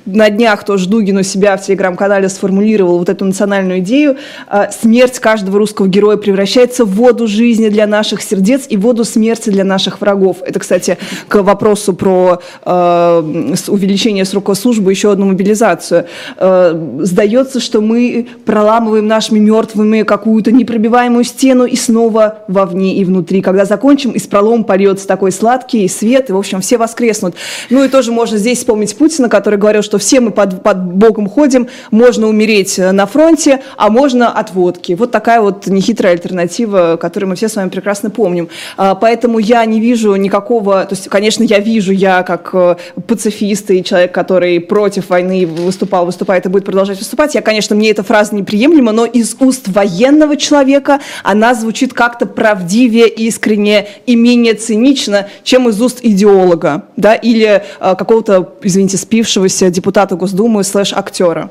[0.08, 4.18] на днях тоже Дугин у себя в телеграм-канале сформулировал вот эту национальную идею.
[4.48, 9.52] А, смерть каждого русского героя превращается в воду жизни для наших сердец и воду смерти
[9.52, 10.38] для наших врагов.
[10.44, 16.06] Это, кстати, кстати, к вопросу про э, увеличение срока службы, еще одну мобилизацию.
[16.38, 23.42] Э, сдается, что мы проламываем нашими мертвыми какую-то непробиваемую стену и снова вовне и внутри.
[23.42, 27.36] Когда закончим, из пролома польется такой сладкий свет, и, в общем, все воскреснут.
[27.70, 31.28] Ну и тоже можно здесь вспомнить Путина, который говорил, что все мы под, под Богом
[31.28, 34.94] ходим, можно умереть на фронте, а можно от водки.
[34.94, 38.48] Вот такая вот нехитрая альтернатива, которую мы все с вами прекрасно помним.
[38.78, 42.76] А, поэтому я не вижу никакого никакого, то есть, конечно, я вижу, я как э,
[43.08, 47.90] пацифист и человек, который против войны выступал, выступает и будет продолжать выступать, я, конечно, мне
[47.90, 54.54] эта фраза неприемлема, но из уст военного человека она звучит как-то правдивее, искренне и менее
[54.54, 61.50] цинично, чем из уст идеолога, да, или э, какого-то, извините, спившегося депутата Госдумы слэш-актера.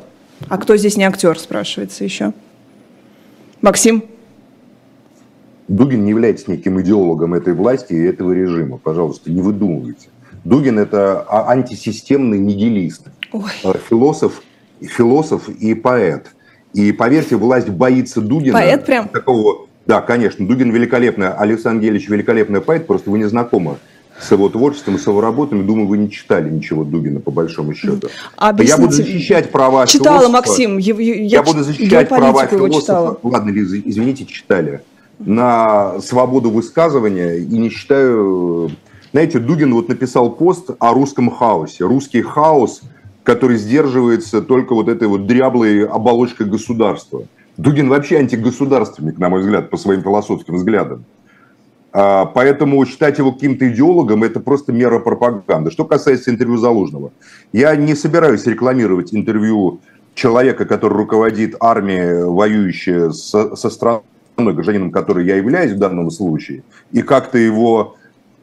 [0.49, 2.33] А кто здесь не актер, спрашивается еще?
[3.61, 4.05] Максим?
[5.71, 8.77] Дугин не является неким идеологом этой власти и этого режима.
[8.77, 10.09] Пожалуйста, не выдумывайте.
[10.43, 13.51] Дугин– это а, антисистемный нигилист, Ой.
[13.63, 14.43] Э, философ,
[14.81, 16.27] философ и поэт.
[16.73, 18.55] И поверьте, власть боится Дугина.
[18.55, 19.09] Поэт прям?
[19.09, 20.45] Такого, да, конечно.
[20.45, 23.77] Дугин великолепный, Александр Ангелевич великолепный поэт, просто вы не знакомы
[24.21, 25.63] с его творчеством, с его работами.
[25.63, 28.09] Думаю, вы не читали ничего Дугина, по большому счету.
[28.37, 28.77] Объясните.
[28.77, 30.33] Я буду защищать права Читала, философа.
[30.33, 30.79] Максим.
[30.79, 33.19] Я, я, я буду защищать права философа.
[33.23, 34.81] Ладно, Лиза, извините, читали
[35.21, 38.71] на свободу высказывания и не считаю...
[39.13, 41.85] Знаете, Дугин вот написал пост о русском хаосе.
[41.85, 42.83] Русский хаос,
[43.25, 47.25] который сдерживается только вот этой вот дряблой оболочкой государства.
[47.57, 51.05] Дугин вообще антигосударственник, на мой взгляд, по своим философским взглядам.
[51.93, 55.71] А, поэтому считать его каким-то идеологом– это просто мера пропаганды.
[55.71, 57.11] Что касается интервью Залужного,
[57.53, 59.81] я не собираюсь рекламировать интервью
[60.15, 64.03] человека, который руководит армией, воюющей со, со страной,
[64.45, 67.97] гражданином, который я являюсь в данном случае, и как-то его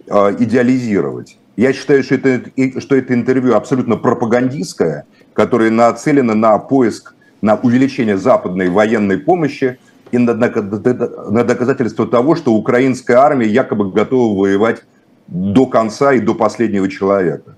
[0.08, 1.38] э, идеализировать.
[1.56, 8.18] Я считаю, что это, что это интервью абсолютно пропагандистское, которое нацелено на поиск, на увеличение
[8.18, 9.80] западной военной помощи
[10.12, 14.84] и на, на, на доказательство того, что украинская армия якобы готова воевать
[15.28, 17.56] до конца и до последнего человека.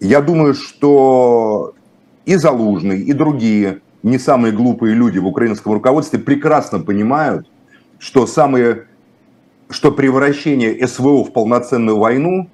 [0.00, 1.74] Я думаю, что
[2.24, 7.48] и Залужный, и другие не самые глупые люди в украинском руководстве прекрасно понимают,
[7.98, 8.86] что самые,
[9.70, 12.48] что превращение СВО в полноценную войну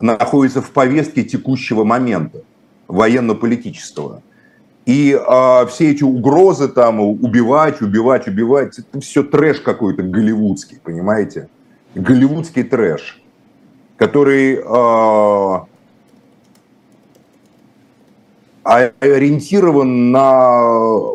[0.00, 2.42] находится в повестке текущего момента,
[2.88, 4.22] военно-политического.
[4.84, 11.48] И а, все эти угрозы там убивать, убивать, убивать, это все трэш какой-то голливудский, понимаете?
[11.94, 13.22] Голливудский трэш,
[13.96, 15.66] который а,
[18.64, 21.14] ориентирован на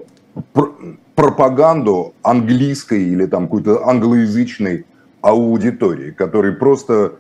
[1.16, 4.86] пропаганду английской или там какой-то англоязычной
[5.22, 7.14] аудитории, который просто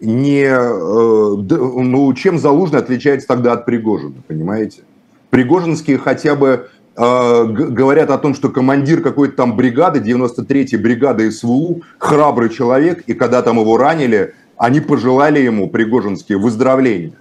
[0.00, 0.44] не...
[0.44, 4.82] Э, ну, чем Залужный отличается тогда от Пригожина, понимаете?
[5.30, 11.82] Пригожинские хотя бы э, говорят о том, что командир какой-то там бригады, 93-й бригады СВУ,
[11.98, 17.12] храбрый человек, и когда там его ранили, они пожелали ему, Пригожинские, выздоровления.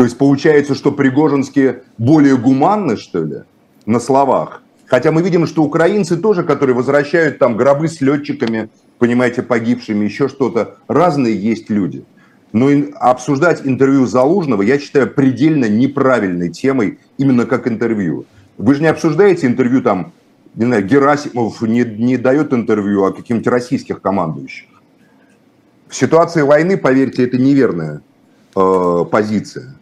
[0.00, 3.42] То есть получается, что Пригожинские более гуманны, что ли,
[3.84, 4.62] на словах.
[4.86, 10.28] Хотя мы видим, что украинцы тоже, которые возвращают там гробы с летчиками, понимаете, погибшими, еще
[10.28, 12.02] что-то, разные есть люди.
[12.54, 18.24] Но обсуждать интервью Залужного я считаю предельно неправильной темой, именно как интервью.
[18.56, 20.14] Вы же не обсуждаете интервью там,
[20.54, 24.66] не знаю, Герасимов не, не дает интервью о каких-нибудь российских командующих.
[25.88, 28.00] В ситуации войны, поверьте, это неверная
[28.56, 29.76] э, позиция.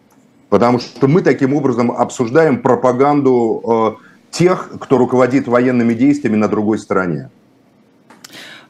[0.49, 6.79] Потому что мы таким образом обсуждаем пропаганду э, тех, кто руководит военными действиями на другой
[6.79, 7.31] стороне.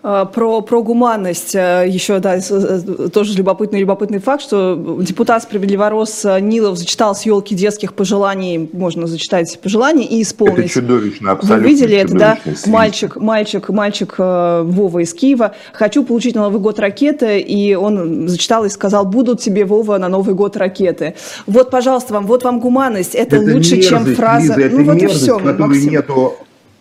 [0.00, 6.24] А, про, про гуманность э, еще, да, э, тоже любопытный, любопытный факт, что депутат Справедливорос
[6.40, 10.58] Нилов зачитал с елки детских пожеланий, можно зачитать пожелания и исполнить.
[10.58, 12.38] Это чудовищно, абсолютно Вы видели это, да?
[12.44, 12.66] Свист.
[12.68, 15.56] Мальчик, мальчик, мальчик э, Вова из Киева.
[15.72, 20.08] Хочу получить на Новый год ракеты, и он зачитал и сказал, будут тебе, Вова, на
[20.08, 21.16] Новый год ракеты.
[21.46, 23.16] Вот, пожалуйста, вам, вот вам гуманность.
[23.16, 24.54] Это, это лучше, мерзость, чем фраза.
[24.54, 25.90] Лиза, это ну вот мерзость, и все, которой Максим.
[25.90, 26.34] нету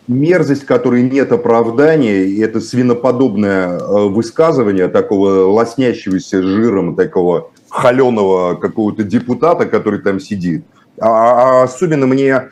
[0.08, 9.04] мерзость, которой нет оправдания, и это свиноподобное э, высказывание такого лоснящегося жиром, такого холеного какого-то
[9.04, 10.66] депутата, который там сидит.
[11.00, 12.50] А, а особенно мне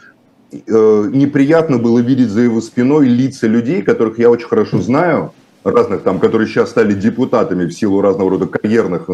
[0.52, 5.32] э, неприятно было видеть за его спиной лица людей, которых я очень хорошо знаю,
[5.64, 9.10] разных там, которые сейчас стали депутатами в силу разного рода карьерных,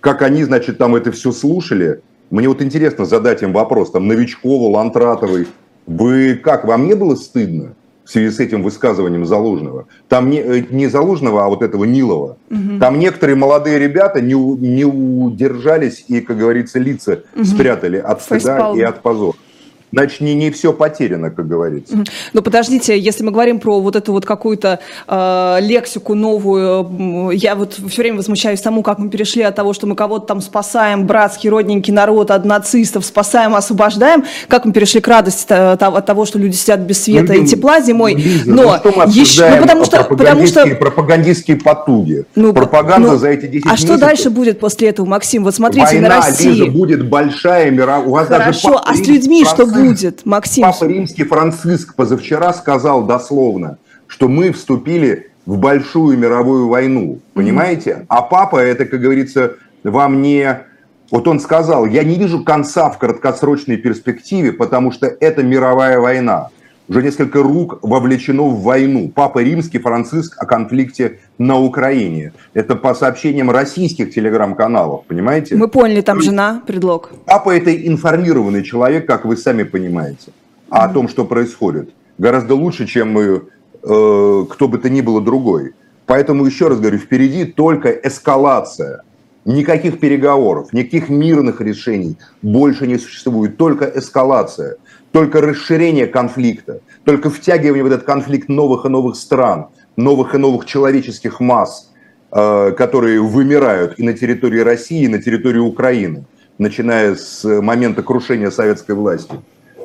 [0.00, 2.00] как они, значит, там это все слушали.
[2.30, 5.46] Мне вот интересно задать им вопрос, там, Новичкову, Лантратовой,
[5.88, 7.74] вы как, вам не было стыдно
[8.04, 9.86] в связи с этим высказыванием Залужного?
[10.08, 12.36] Там не, э, не Залужного, а вот этого Нилова.
[12.50, 12.78] Угу.
[12.78, 17.44] Там некоторые молодые ребята не, не удержались и, как говорится, лица угу.
[17.44, 19.36] спрятали от стыда и от позора.
[19.92, 22.04] Значит, не, не все потеряно, как говорится.
[22.32, 27.74] Но подождите, если мы говорим про вот эту вот какую-то э, лексику новую, я вот
[27.74, 31.48] все время возмущаюсь тому, как мы перешли от того, что мы кого-то там спасаем, братский,
[31.50, 36.54] родненький народ от нацистов, спасаем, освобождаем, как мы перешли к радости от того, что люди
[36.54, 38.14] сидят без света ну, и тепла зимой.
[38.14, 42.24] Лиза, Но ну, мы еще, ну, потому что, потому что пропагандистские потуги.
[42.34, 43.88] Ну, Пропаганда ну, за эти 10 А месяцев.
[43.88, 45.44] что дальше будет после этого, Максим?
[45.44, 46.54] Вот смотрите Война, на Россию.
[46.54, 48.26] Лиза, будет большая мировая.
[48.26, 50.26] Хорошо, а с людьми что будет?
[50.26, 50.62] Максим?
[50.62, 57.90] Папа Римский Франциск позавчера сказал дословно, что мы вступили в большую мировую войну, понимаете?
[57.90, 58.06] Mm-hmm.
[58.08, 60.66] А папа это, как говорится, вам не...
[61.10, 66.50] Вот он сказал, я не вижу конца в краткосрочной перспективе, потому что это мировая война
[66.88, 69.12] уже несколько рук вовлечено в войну.
[69.14, 72.32] Папа Римский, Франциск о конфликте на Украине.
[72.54, 75.56] Это по сообщениям российских телеграм-каналов, понимаете?
[75.56, 77.10] Мы поняли, там жена, предлог.
[77.26, 80.32] Папа это информированный человек, как вы сами понимаете,
[80.70, 81.90] о том, что происходит.
[82.16, 83.42] Гораздо лучше, чем мы,
[83.82, 85.74] э, кто бы то ни было другой.
[86.06, 89.02] Поэтому еще раз говорю, впереди только эскалация.
[89.44, 94.76] Никаких переговоров, никаких мирных решений больше не существует, только эскалация–
[95.12, 100.66] только расширение конфликта, только втягивание в этот конфликт новых и новых стран, новых и новых
[100.66, 101.90] человеческих масс,
[102.30, 106.24] э, которые вымирают и на территории России, и на территории Украины,
[106.58, 109.34] начиная с момента крушения советской власти.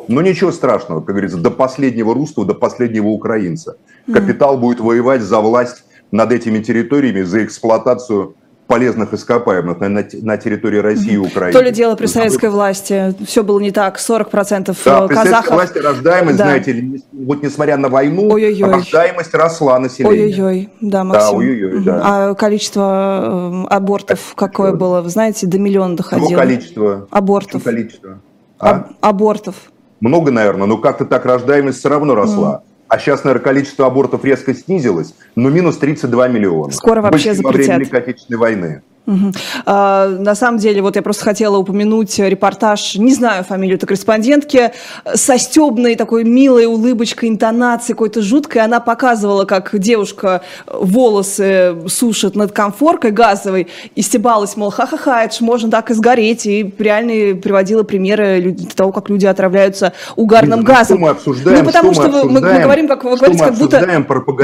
[0.07, 3.78] Но ничего страшного, как говорится, до последнего русского, до последнего украинца.
[4.11, 8.36] Капитал будет воевать за власть над этими территориями, за эксплуатацию
[8.68, 11.57] полезных ископаемых на, на территории России и Украины.
[11.57, 13.14] То ли дело при советской власти.
[13.26, 13.97] Все было не так.
[13.99, 16.45] 40% да, при советской власти рождаемость, да.
[16.45, 18.72] знаете, вот несмотря на войну, Ой-ой-ой.
[18.72, 20.26] рождаемость росла население.
[20.26, 21.32] Ой-ой-ой, да, Максим.
[21.32, 22.01] Да, ой-ой-ой, да.
[22.03, 24.78] А количество э, абортов какое что?
[24.78, 25.01] было?
[25.01, 26.30] Вы знаете, до миллиона доходило.
[26.30, 27.07] Какое количество?
[27.11, 27.64] Абортов.
[27.64, 28.20] Какое количество?
[28.59, 28.70] А?
[28.70, 29.55] А- абортов.
[29.99, 32.64] Много, наверное, но как-то так рождаемость все равно росла.
[32.66, 36.72] Mm а сейчас, наверное, количество абортов резко снизилось, но минус 32 миллиона.
[36.72, 37.44] Скоро вообще запретят.
[37.44, 38.82] во время Великой Отечественной войны.
[39.06, 39.32] Угу.
[39.66, 44.72] А, на самом деле, вот я просто хотела упомянуть репортаж, не знаю фамилию этой корреспондентки,
[45.14, 48.62] со стебной такой милой улыбочкой, интонацией какой-то жуткой.
[48.62, 55.43] Она показывала, как девушка волосы сушит над комфоркой газовой и стебалась, мол, ха-ха-ха, это же
[55.43, 56.45] можно так и сгореть.
[56.45, 60.99] И реально приводила примеры того, как люди отравляются угарным газом.
[60.99, 63.86] Ну, мы обсуждаем, ну, потому что, что мы, мы говорим, как вы говорите, как будто...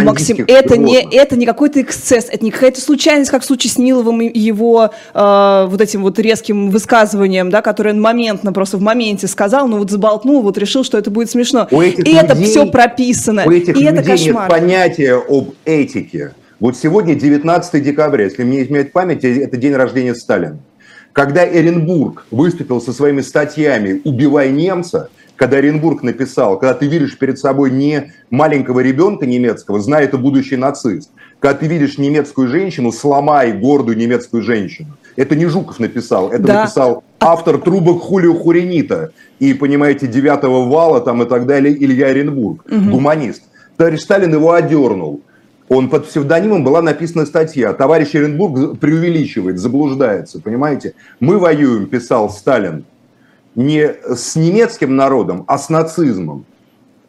[0.03, 3.77] Максим, это не, это не какой-то эксцесс, это не какая-то случайность, как в случае с
[3.77, 8.81] Ниловым и его э, вот этим вот резким высказыванием, да, которое он моментно, просто в
[8.81, 11.67] моменте сказал, ну вот заболтнул, вот решил, что это будет смешно.
[11.71, 13.43] У этих и людей, это все прописано.
[13.45, 14.49] У этих и людей это кошмар.
[14.49, 16.33] нет понятия об этике.
[16.59, 20.59] Вот сегодня 19 декабря, если мне изменяет память, это день рождения Сталина.
[21.13, 27.39] Когда Эренбург выступил со своими статьями «Убивай немца», когда Оренбург написал, когда ты видишь перед
[27.39, 33.53] собой не маленького ребенка немецкого, зная это будущий нацист, когда ты видишь немецкую женщину, сломай
[33.53, 34.89] гордую немецкую женщину.
[35.15, 36.61] Это не Жуков написал, это да.
[36.61, 42.65] написал автор трубок Хулио Хуренита и, понимаете, девятого вала там и так далее, Илья Оренбург,
[42.65, 42.91] угу.
[42.91, 43.43] гуманист.
[43.77, 45.21] Товарищ Сталин его одернул.
[45.69, 47.73] Он под псевдонимом была написана статья.
[47.73, 50.93] Товарищ Оренбург преувеличивает, заблуждается, понимаете?
[51.19, 52.85] Мы воюем, писал Сталин,
[53.55, 56.45] не с немецким народом, а с нацизмом.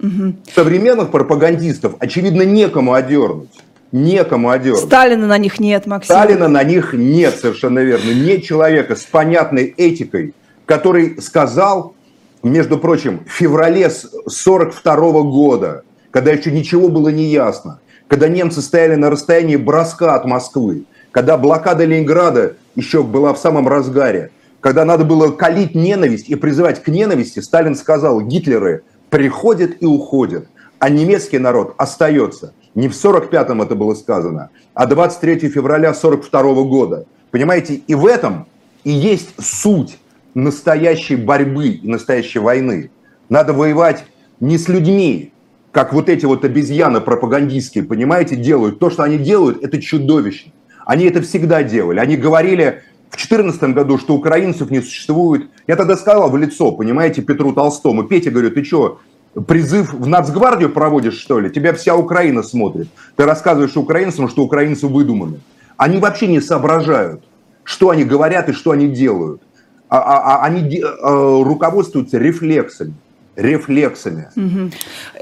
[0.00, 0.34] Угу.
[0.54, 3.50] Современных пропагандистов, очевидно, некому одернуть.
[3.92, 4.84] Некому одернуть.
[4.84, 6.14] Сталина на них нет, Максим.
[6.14, 8.12] Сталина на них нет, совершенно верно.
[8.12, 10.34] Нет человека с понятной этикой,
[10.64, 11.94] который сказал,
[12.42, 15.82] между прочим, в феврале 42 года,
[16.12, 21.36] когда еще ничего было не ясно, когда немцы стояли на расстоянии броска от Москвы, когда
[21.36, 24.30] блокада Ленинграда еще была в самом разгаре,
[24.60, 30.46] когда надо было калить ненависть и призывать к ненависти, Сталин сказал, Гитлеры приходят и уходят,
[30.78, 32.52] а немецкий народ остается.
[32.74, 37.06] Не в 45-м это было сказано, а 23 февраля 42 -го года.
[37.30, 38.46] Понимаете, и в этом
[38.84, 39.98] и есть суть
[40.34, 42.90] настоящей борьбы настоящей войны.
[43.28, 44.04] Надо воевать
[44.38, 45.32] не с людьми,
[45.72, 48.78] как вот эти вот обезьяны пропагандистские, понимаете, делают.
[48.78, 50.52] То, что они делают, это чудовищно.
[50.84, 52.00] Они это всегда делали.
[52.00, 55.48] Они говорили в 2014 году, что украинцев не существует.
[55.66, 58.04] Я тогда сказал в лицо, понимаете, Петру Толстому.
[58.04, 59.00] Петя говорит, ты что,
[59.46, 61.50] призыв в Нацгвардию проводишь, что ли?
[61.50, 62.88] Тебя вся Украина смотрит.
[63.16, 65.40] Ты рассказываешь украинцам, что украинцы выдуманы.
[65.76, 67.22] Они вообще не соображают,
[67.64, 69.42] что они говорят и что они делают.
[69.88, 72.94] А, а, а они а, руководствуются рефлексами
[73.36, 74.28] рефлексами.
[74.36, 74.70] Угу.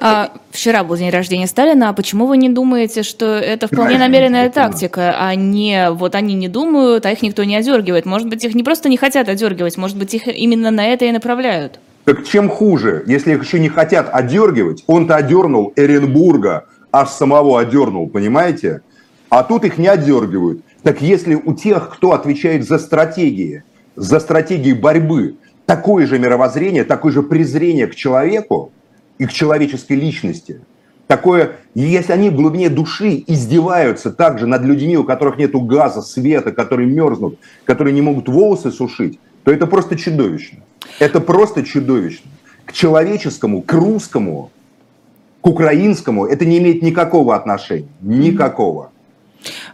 [0.01, 1.91] А, вчера был день рождения Сталина.
[1.91, 6.49] А почему вы не думаете, что это вполне намеренная тактика, а не вот они не
[6.49, 8.07] думают, а их никто не одергивает?
[8.07, 11.13] Может быть, их не просто не хотят одергивать, может быть, их именно на это и
[11.13, 11.79] направляют?
[12.09, 18.09] Так чем хуже, если их еще не хотят одергивать, он-то одернул Эренбурга, аж самого одернул,
[18.09, 18.81] понимаете?
[19.29, 20.63] А тут их не одергивают.
[20.83, 23.63] Так если у тех, кто отвечает за стратегии,
[23.95, 25.37] за стратегии борьбы,
[25.67, 28.73] такое же мировоззрение, такое же презрение к человеку
[29.19, 30.63] и к человеческой личности.
[31.09, 36.53] Такое, если они в глубине души издеваются также над людьми, у которых нет газа, света,
[36.53, 40.61] которые мерзнут, которые не могут волосы сушить, то это просто чудовищно.
[40.99, 42.31] Это просто чудовищно.
[42.65, 44.51] К человеческому, к русскому,
[45.41, 47.89] к украинскому это не имеет никакого отношения.
[48.01, 48.91] Никакого.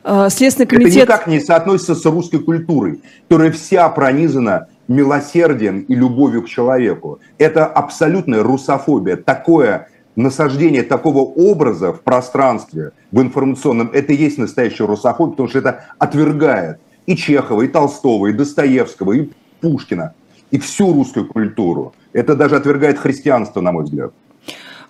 [0.03, 0.93] А, Следственный комитет...
[0.93, 7.21] Это никак не соотносится с русской культурой, которая вся пронизана милосердием и любовью к человеку.
[7.39, 9.17] Это абсолютная русофобия.
[9.17, 15.59] Такое насаждение такого образа в пространстве, в информационном, это и есть настоящая русофобия, потому что
[15.59, 19.31] это отвергает и Чехова, и Толстого, и Достоевского, и
[19.61, 20.15] Пушкина,
[20.55, 21.93] и всю русскую культуру.
[22.13, 24.13] Это даже отвергает христианство, на мой взгляд.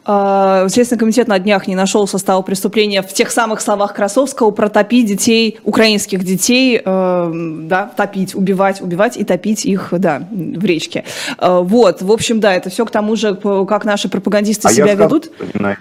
[0.05, 4.69] А, Следственный комитет на днях не нашел состава преступления в тех самых словах Красовского про
[4.69, 11.05] топить детей, украинских детей, э, да, топить, убивать, убивать и топить их, да, в речке.
[11.39, 14.89] Э, вот, в общем, да, это все к тому же, как наши пропагандисты а себя
[14.89, 15.31] я ведут.
[15.49, 15.77] Сказал,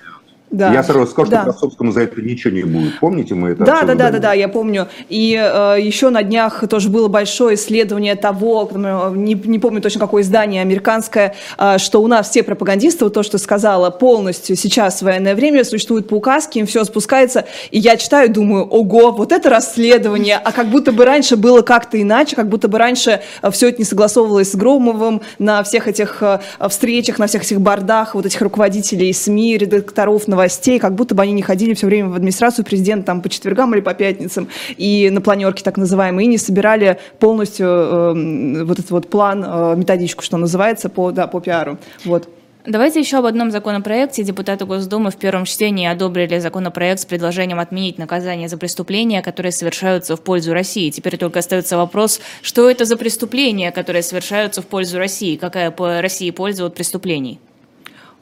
[0.54, 0.72] да.
[0.72, 1.42] Я сразу скажу, да.
[1.42, 3.00] что Красовскому за это ничего не будет.
[3.00, 4.88] Помните, мы это Да, да, да, да, да, я помню.
[5.10, 8.70] И э, еще на днях тоже было большое исследование того,
[9.16, 13.24] не, не помню точно какое издание, американское, э, что у нас все пропагандисты, вот то,
[13.24, 17.46] что сказала, полностью сейчас в военное время существуют по указке, им все спускается.
[17.72, 22.00] И я читаю, думаю, ого, вот это расследование, а как будто бы раньше было как-то
[22.00, 26.22] иначе, как будто бы раньше э, все это не согласовывалось с Громовым на всех этих
[26.22, 26.40] э,
[26.70, 31.24] встречах, на всех этих бордах, вот этих руководителей СМИ, редакторов, новостей новостей, как будто бы
[31.24, 35.10] они не ходили все время в администрацию президента там по четвергам или по пятницам и
[35.10, 40.24] на планерке так называемые, и не собирали полностью э, вот этот вот план, э, методичку,
[40.24, 41.78] что называется, по, да, по пиару.
[42.04, 42.28] Вот.
[42.66, 44.24] Давайте еще об одном законопроекте.
[44.24, 50.16] Депутаты Госдумы в первом чтении одобрили законопроект с предложением отменить наказание за преступления, которые совершаются
[50.16, 50.90] в пользу России.
[50.90, 55.36] Теперь только остается вопрос, что это за преступления, которые совершаются в пользу России?
[55.36, 57.40] Какая по России польза от преступлений?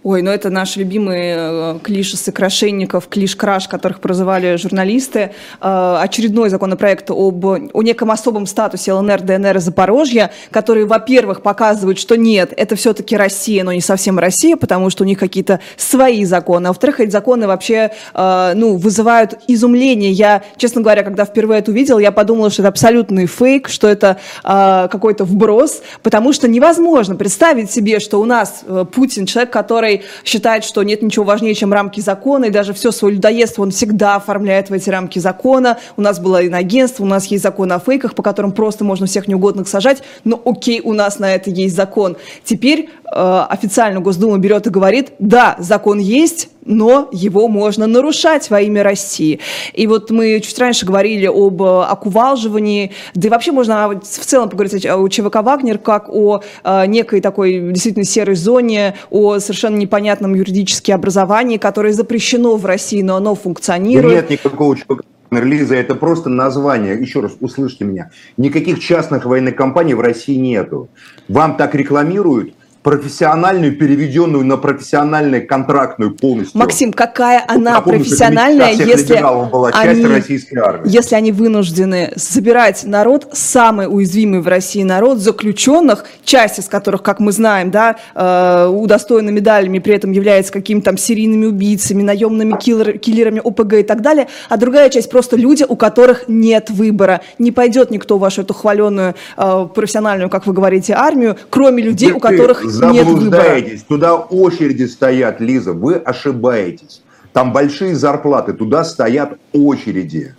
[0.04, 5.34] Ой, ну это наши любимые э, клиши сокрашенников, клиш-краш, которых прозывали журналисты.
[5.62, 12.00] Э, очередной законопроект об, о неком особом статусе ЛНР, ДНР и Запорожья, который, во-первых, показывает,
[12.00, 16.26] что нет, это все-таки Россия, но не совсем Россия, потому что у них какие-то свои
[16.26, 16.66] законы.
[16.66, 20.12] А во-вторых, эти законы вообще э, ну, вызывают изумление.
[20.12, 24.18] Я, честно говоря, когда впервые это увидела, я подумала, что это абсолютный фейк, что это
[24.42, 30.64] какой-то вброс, потому что невозможно представить себе, что у нас Путин, человек, который который считает,
[30.64, 34.70] что нет ничего важнее, чем рамки закона, и даже все свое людоедство он всегда оформляет
[34.70, 35.78] в эти рамки закона.
[35.98, 39.28] У нас было иноагентство, у нас есть закон о фейках, по которым просто можно всех
[39.28, 42.18] неугодных сажать, но окей, у нас на это есть закон.
[42.44, 48.62] Теперь э, официально Госдума берет и говорит, да, закон есть, но его можно нарушать во
[48.62, 49.40] имя России.
[49.74, 54.50] И вот мы чуть раньше говорили об э, окувалживании, да и вообще можно в целом
[54.50, 60.36] поговорить о ЧВК «Вагнер» как о э, некой такой действительно серой зоне, о совершенно непонятном
[60.36, 64.30] юридическом образовании, которое запрещено в России, но оно функционирует.
[64.30, 67.00] Нет никакого ЧВК Лиза, это просто название.
[67.00, 68.12] Еще раз, услышьте меня.
[68.36, 70.90] Никаких частных военных компаний в России нету.
[71.30, 72.54] Вам так рекламируют,
[72.84, 76.60] профессиональную, переведенную на профессиональную контрактную полностью.
[76.60, 79.22] Максим, какая она Напомню, профессиональная, если
[79.52, 80.90] была часть они, российской армии.
[80.90, 87.20] если они вынуждены собирать народ, самый уязвимый в России народ, заключенных, часть из которых, как
[87.20, 92.98] мы знаем, да, э, удостоены медалями, при этом являются какими-то там серийными убийцами, наемными киллер,
[92.98, 97.22] киллерами ОПГ и так далее, а другая часть просто люди, у которых нет выбора.
[97.38, 102.12] Не пойдет никто в вашу эту хваленную э, профессиональную, как вы говорите, армию, кроме людей,
[102.12, 103.84] у которых заблуждаетесь.
[103.84, 105.74] Туда очереди стоят, Лиза.
[105.74, 107.02] Вы ошибаетесь.
[107.34, 110.36] Там большие зарплаты, туда стоят очереди.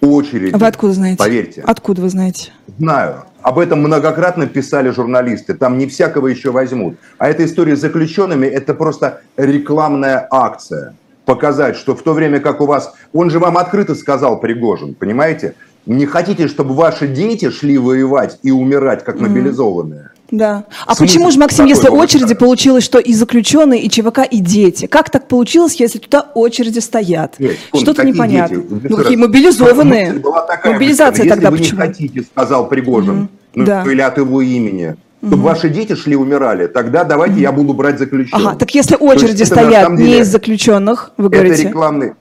[0.00, 0.54] Очереди.
[0.54, 1.18] Вы откуда знаете?
[1.18, 1.62] Поверьте.
[1.62, 2.52] Откуда вы знаете?
[2.78, 3.24] Знаю.
[3.42, 5.54] Об этом многократно писали журналисты.
[5.54, 6.98] Там не всякого еще возьмут.
[7.18, 10.94] А эта история с заключенными– это просто рекламная акция.
[11.24, 12.94] Показать, что в то время как у вас...
[13.12, 15.54] Он же вам открыто сказал, Пригожин, понимаете?
[15.86, 20.10] Не хотите, чтобы ваши дети шли воевать и умирать, как мобилизованные?
[20.30, 20.64] Да.
[20.86, 24.86] А Смысл почему же, Максим, если очереди получилось, что и заключенные, и ЧВК, и дети?
[24.86, 27.36] Как так получилось, если туда очереди стоят?
[27.74, 28.58] Что-то непонятно.
[28.58, 28.86] Дети?
[28.90, 30.14] Ну, какие мобилизованные.
[30.14, 31.80] Была такая Мобилизация тогда если почему?
[31.80, 33.82] вы не хотите, сказал Пригожин, mm ну, да.
[33.82, 35.46] или от его имени, чтобы угу.
[35.46, 37.40] ваши дети шли умирали, тогда давайте угу.
[37.40, 38.46] я буду брать заключенных.
[38.46, 41.62] Ага, так если очереди стоят деле, не из заключенных, вы говорите?
[41.62, 42.12] Это рекламный...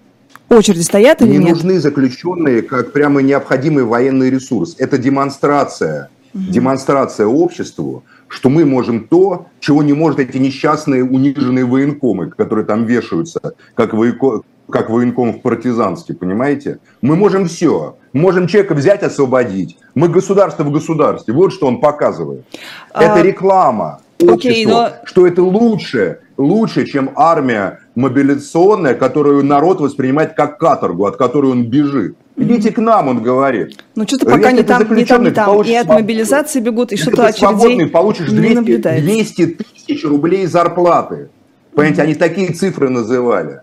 [0.49, 1.45] Очереди стоят или не нет?
[1.45, 4.75] Не нужны заключенные как прямо необходимый военный ресурс.
[4.77, 6.51] Это демонстрация угу.
[6.51, 12.85] демонстрация обществу, что мы можем то, чего не может эти несчастные униженные военкомы, которые там
[12.85, 13.39] вешаются,
[13.73, 16.79] как, военко, как военком в партизанске, понимаете?
[17.01, 17.97] Мы можем все.
[18.13, 19.77] Можем человека взять, освободить.
[19.95, 21.33] Мы государство в государстве.
[21.33, 22.45] Вот что он показывает.
[22.91, 23.03] А...
[23.03, 24.91] Это реклама обществу, okay, но...
[25.05, 31.65] что это лучше, лучше, чем армия мобилизационная, которую народ воспринимает как каторгу, от которой он
[31.65, 32.17] бежит.
[32.37, 33.83] Идите к нам, он говорит.
[33.95, 35.63] Ну, что-то пока не там, не там, не там.
[35.63, 41.29] И от мобилизации бегут, и что-то очередей свободный, получишь 200, 200 тысяч рублей зарплаты.
[41.73, 43.61] Понимаете, они такие цифры называли.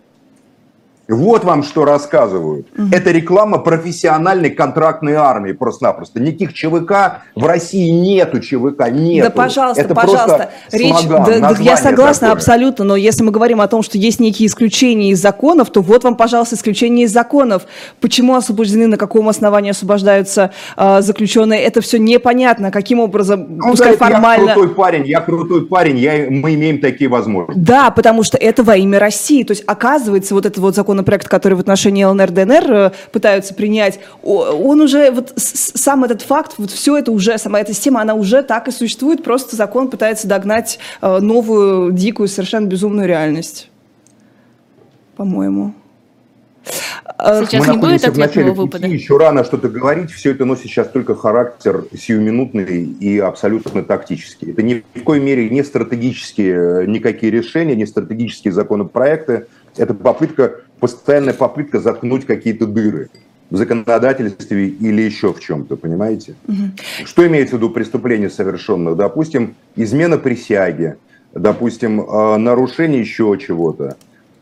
[1.08, 2.66] Вот вам что рассказывают.
[2.76, 2.88] Угу.
[2.90, 6.20] Это реклама профессиональной контрактной армии просто-напросто.
[6.20, 9.28] Никаких ЧВК в России нету ЧВК, нету.
[9.28, 10.50] Да, пожалуйста, Это пожалуйста.
[10.72, 12.32] Речь, слоган, да, я согласна такое.
[12.32, 16.04] абсолютно, но если мы говорим о том, что есть некие исключения из законов, то вот
[16.04, 17.66] вам, пожалуйста, исключения из законов.
[18.00, 22.70] Почему освобождены, на каком основании освобождаются э, заключенные, это все непонятно.
[22.70, 24.48] Каким образом, Он пускай говорит, формально...
[24.48, 27.60] Я крутой парень, я крутой парень, я, мы имеем такие возможности.
[27.60, 29.44] Да, потому что это во имя России.
[29.44, 33.54] То есть, оказывается, вот этот вот закон законопроект, который в отношении ЛНР, ДНР э, пытаются
[33.54, 38.14] принять, он уже, вот сам этот факт, вот все это уже, сама эта система, она
[38.14, 43.70] уже так и существует, просто закон пытается догнать э, новую, дикую, совершенно безумную реальность,
[45.16, 45.74] по-моему.
[47.18, 48.84] Э, сейчас Мы не будет ответного выпада.
[48.84, 54.52] Пути, еще рано что-то говорить, все это носит сейчас только характер сиюминутный и абсолютно тактический.
[54.52, 59.46] Это ни в коей мере не стратегические никакие решения, не стратегические законопроекты.
[59.76, 63.08] Это попытка постоянная попытка заткнуть какие-то дыры
[63.50, 66.34] в законодательстве или еще в чем-то, понимаете?
[66.48, 67.06] Угу.
[67.06, 68.96] Что имеется в виду преступление совершенных?
[68.96, 70.96] Допустим, измена присяги,
[71.32, 73.96] допустим, э, нарушение еще чего-то.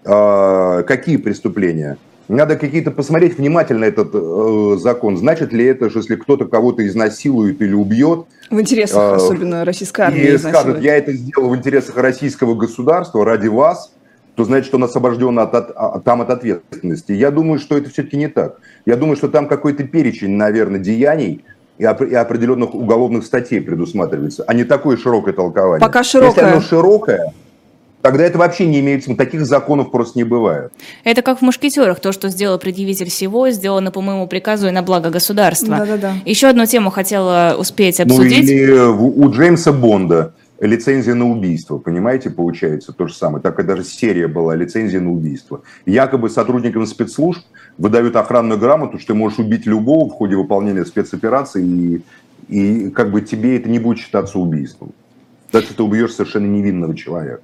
[0.04, 1.98] Э, какие преступления?
[2.28, 5.16] Надо какие-то посмотреть внимательно этот э, закон.
[5.16, 8.26] Значит ли это, что если кто-то кого-то изнасилует или убьет...
[8.48, 10.32] В интересах, э, особенно российской армии.
[10.32, 13.92] И скажет, я это сделал в интересах российского государства ради вас,
[14.34, 17.12] то значит, что он освобожден от, от, а, там от ответственности.
[17.12, 18.58] Я думаю, что это все-таки не так.
[18.86, 21.44] Я думаю, что там какой-то перечень, наверное, деяний
[21.78, 25.86] и, и определенных уголовных статей предусматривается, а не такое широкое толкование.
[25.86, 26.44] Пока широкое.
[26.44, 27.34] Если оно широкое,
[28.00, 29.24] тогда это вообще не имеет смысла.
[29.24, 30.72] Таких законов просто не бывает.
[31.04, 32.00] Это как в «Мушкетерах».
[32.00, 35.76] То, что сделал предъявитель всего, сделано по моему приказу и на благо государства.
[35.76, 36.14] Да-да-да.
[36.24, 38.46] Еще одну тему хотела успеть обсудить.
[38.46, 43.42] Ну или у Джеймса Бонда лицензия на убийство, понимаете, получается то же самое.
[43.42, 45.62] Так и даже серия была, лицензия на убийство.
[45.86, 47.44] Якобы сотрудникам спецслужб
[47.78, 52.02] выдают охранную грамоту, что ты можешь убить любого в ходе выполнения спецоперации, и,
[52.48, 54.92] и как бы тебе это не будет считаться убийством.
[55.50, 57.42] Значит, ты убьешь совершенно невинного человека.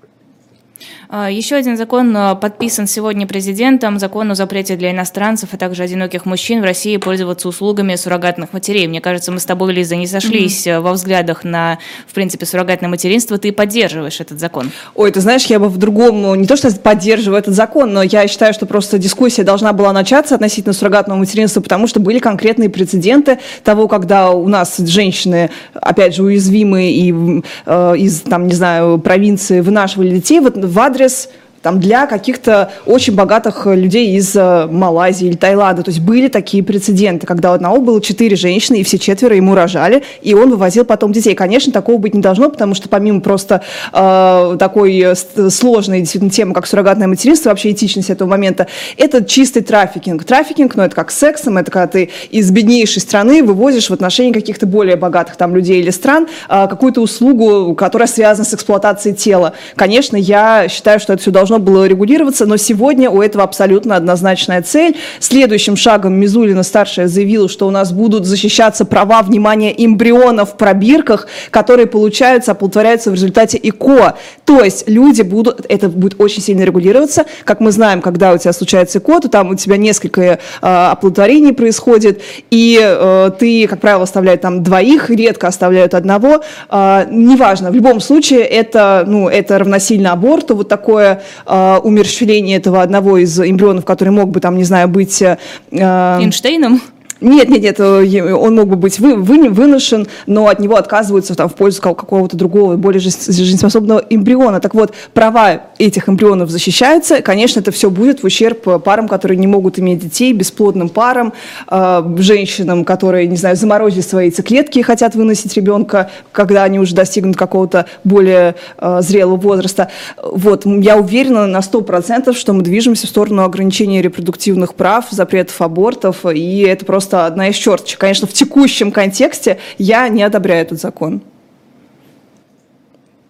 [1.09, 5.83] А, Еще один закон а, подписан сегодня президентом, закон о запрете для иностранцев, а также
[5.83, 8.87] одиноких мужчин в России пользоваться услугами суррогатных матерей.
[8.87, 10.81] Мне кажется, мы с тобой, Лиза, не сошлись mm-hmm.
[10.81, 13.39] во взглядах на, в принципе, суррогатное материнство.
[13.39, 14.71] Ты поддерживаешь этот закон?
[14.95, 18.03] Ой, ты знаешь, я бы в другом, ну, не то что поддерживаю этот закон, но
[18.03, 22.69] я считаю, что просто дискуссия должна была начаться относительно суррогатного материнства, потому что были конкретные
[22.69, 28.99] прецеденты того, когда у нас женщины, опять же, уязвимые и э, из, там, не знаю,
[28.99, 31.31] провинции вынашивали детей вот в адрес
[31.69, 35.83] там, для каких-то очень богатых людей из э, Малайзии или Таиланда.
[35.83, 39.55] То есть были такие прецеденты, когда у одного было четыре женщины, и все четверо ему
[39.55, 41.35] рожали, и он вывозил потом детей.
[41.35, 43.61] Конечно, такого быть не должно, потому что помимо просто
[43.93, 48.67] э, такой э, сложной действительно темы, как суррогатное материнство, вообще этичность этого момента,
[48.97, 50.25] это чистый трафикинг.
[50.25, 54.65] Трафикинг, ну, это как сексом, это когда ты из беднейшей страны вывозишь в отношении каких-то
[54.65, 59.53] более богатых там людей или стран э, какую-то услугу, которая связана с эксплуатацией тела.
[59.77, 64.63] Конечно, я считаю, что это все должно было регулироваться, но сегодня у этого абсолютно однозначная
[64.63, 64.97] цель.
[65.21, 71.27] Следующим шагом Мизулина старшая заявила, что у нас будут защищаться права, внимания эмбрионов в пробирках,
[71.51, 74.17] которые получаются, оплодотворяются в результате ЭКО.
[74.45, 77.27] То есть люди будут, это будет очень сильно регулироваться.
[77.45, 81.53] Как мы знаем, когда у тебя случается ЭКО, то там у тебя несколько э, оплодотворений
[81.53, 86.43] происходит, и э, ты, как правило, оставляют там двоих, редко оставляют одного.
[86.71, 92.83] Э, неважно, в любом случае это, ну, это равносильно аборту, вот такое э, умерщвление этого
[92.83, 95.23] одного из эмбрионов, который мог бы там, не знаю, быть...
[95.23, 95.39] Э,
[95.73, 96.81] Эйнштейном?
[97.21, 101.35] Нет, нет, нет, э, он мог бы быть вы, вы, выношен, но от него отказываются
[101.35, 104.61] там, в пользу какого-то другого, более жизнеспособного эмбриона.
[104.61, 107.21] Так вот, права этих эмбрионов защищаются.
[107.21, 111.33] Конечно, это все будет в ущерб парам, которые не могут иметь детей, бесплодным парам,
[111.69, 116.95] э, женщинам, которые, не знаю, заморозили свои яйцеклетки и хотят выносить ребенка, когда они уже
[116.95, 119.91] достигнут какого-то более э, зрелого возраста.
[120.23, 126.25] Вот, я уверена на 100%, что мы движемся в сторону ограничения репродуктивных прав, запретов абортов,
[126.27, 127.99] и это просто просто одна из черточек.
[127.99, 131.23] Конечно, в текущем контексте я не одобряю этот закон.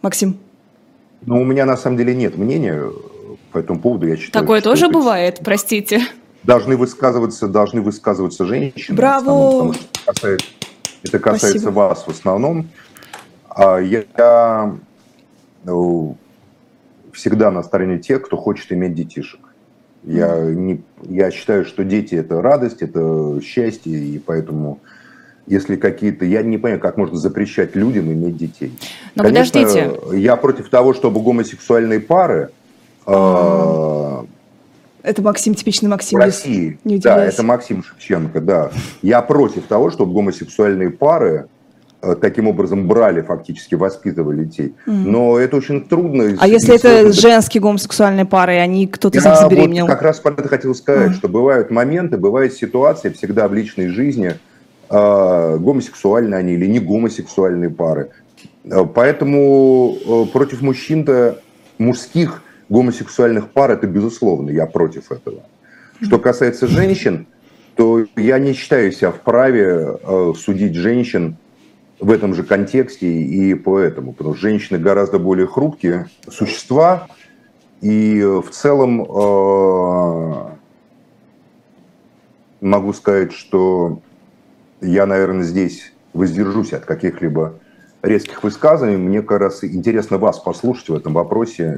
[0.03, 0.37] Максим?
[1.22, 2.91] Ну, у меня на самом деле нет мнения
[3.53, 4.07] по этому поводу.
[4.07, 4.95] Я считаю, Такое тоже это...
[4.95, 6.01] бывает, простите.
[6.43, 8.97] Должны высказываться, должны высказываться женщины.
[8.97, 9.31] Браво!
[9.31, 10.47] Основном, это касается,
[11.05, 11.70] это касается Спасибо.
[11.70, 12.68] вас в основном.
[13.49, 14.76] А я, я
[15.64, 16.16] ну,
[17.12, 19.41] всегда на стороне тех, кто хочет иметь детишек.
[20.09, 24.81] Я, не, я считаю, что дети– это радость, это счастье, и поэтому
[25.47, 26.25] если какие-то...
[26.25, 28.73] Я не понимаю, как можно запрещать людям иметь детей.
[29.15, 30.01] Но Конечно, подождите.
[30.15, 32.51] Я против того, чтобы гомосексуальные пары...
[33.07, 34.25] Э,
[35.03, 36.19] это Максим, типичный Максим.
[36.19, 38.71] В России, не да, это Максим Шевченко, да.
[39.03, 41.49] Я против того, чтобы гомосексуальные пары
[42.21, 44.75] таким образом брали, фактически воспитывали детей.
[44.87, 44.93] Mm.
[44.93, 46.37] Но это очень трудно.
[46.39, 49.87] А если это женские гомосексуальные пары, и они кто-то них забеременел?
[49.87, 51.15] Вот как раз про это хотел сказать, mm.
[51.15, 54.35] что бывают моменты, бывают ситуации всегда в личной жизни,
[54.91, 58.11] э, гомосексуальные они или не гомосексуальные пары.
[58.65, 61.41] Э, поэтому э, против мужчин-то
[61.79, 65.43] мужских гомосексуальных пар это безусловно, я против этого.
[66.01, 67.27] Что касается женщин,
[67.75, 71.37] то я не считаю себя вправе э, судить женщин
[72.01, 77.09] в этом же контексте и поэтому, потому что женщины гораздо более хрупкие существа,
[77.81, 80.47] и в целом э,
[82.61, 84.01] могу сказать, что
[84.81, 87.55] я, наверное, здесь воздержусь от каких-либо
[88.09, 88.97] резких высказываний.
[88.97, 91.77] Мне как раз интересно вас послушать в этом вопросе,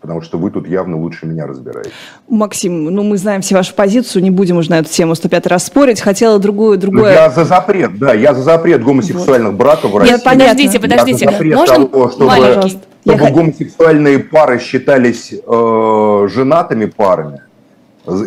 [0.00, 1.92] потому что вы тут явно лучше меня разбираетесь.
[2.28, 5.64] Максим, ну мы знаем все вашу позицию, не будем уже на эту тему 105 раз
[5.64, 6.00] спорить.
[6.00, 7.02] Хотела другую, другое...
[7.02, 9.58] Ну, я за запрет, да, я за запрет гомосексуальных вот.
[9.58, 10.12] браков в России.
[10.12, 11.24] Нет, подождите, подождите.
[11.24, 11.86] Я за запрет Можно?
[11.86, 12.70] того, чтобы, чтобы
[13.04, 17.40] я гомосексуальные пары считались э, женатыми парами.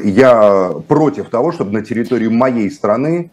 [0.03, 3.29] Я против того, чтобы на территории моей страны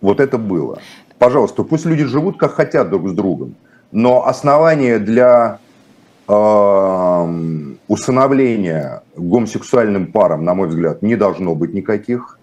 [0.00, 0.78] вот это было.
[1.18, 3.56] Пожалуйста, пусть люди живут как хотят друг с другом,
[3.90, 5.58] но основания для
[6.28, 12.38] э, усыновления гомосексуальным парам, на мой взгляд, не должно быть никаких.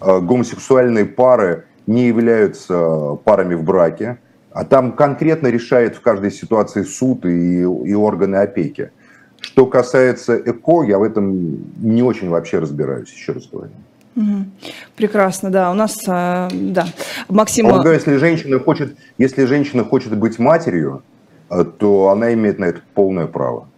[0.00, 4.18] Э, гомосексуальные пары не являются парами в браке,
[4.52, 8.90] а там конкретно решает в каждой ситуации суд и, и органы опеки.
[9.40, 13.70] Что касается ЭКО, я в этом не очень вообще разбираюсь, еще раз говорю.
[14.96, 15.70] Прекрасно, да.
[15.70, 16.86] У нас, э, да.
[17.28, 17.66] Максим...
[17.66, 21.02] А вот, если женщина хочет, если женщина хочет быть матерью,
[21.50, 23.68] э, то она имеет на это полное право.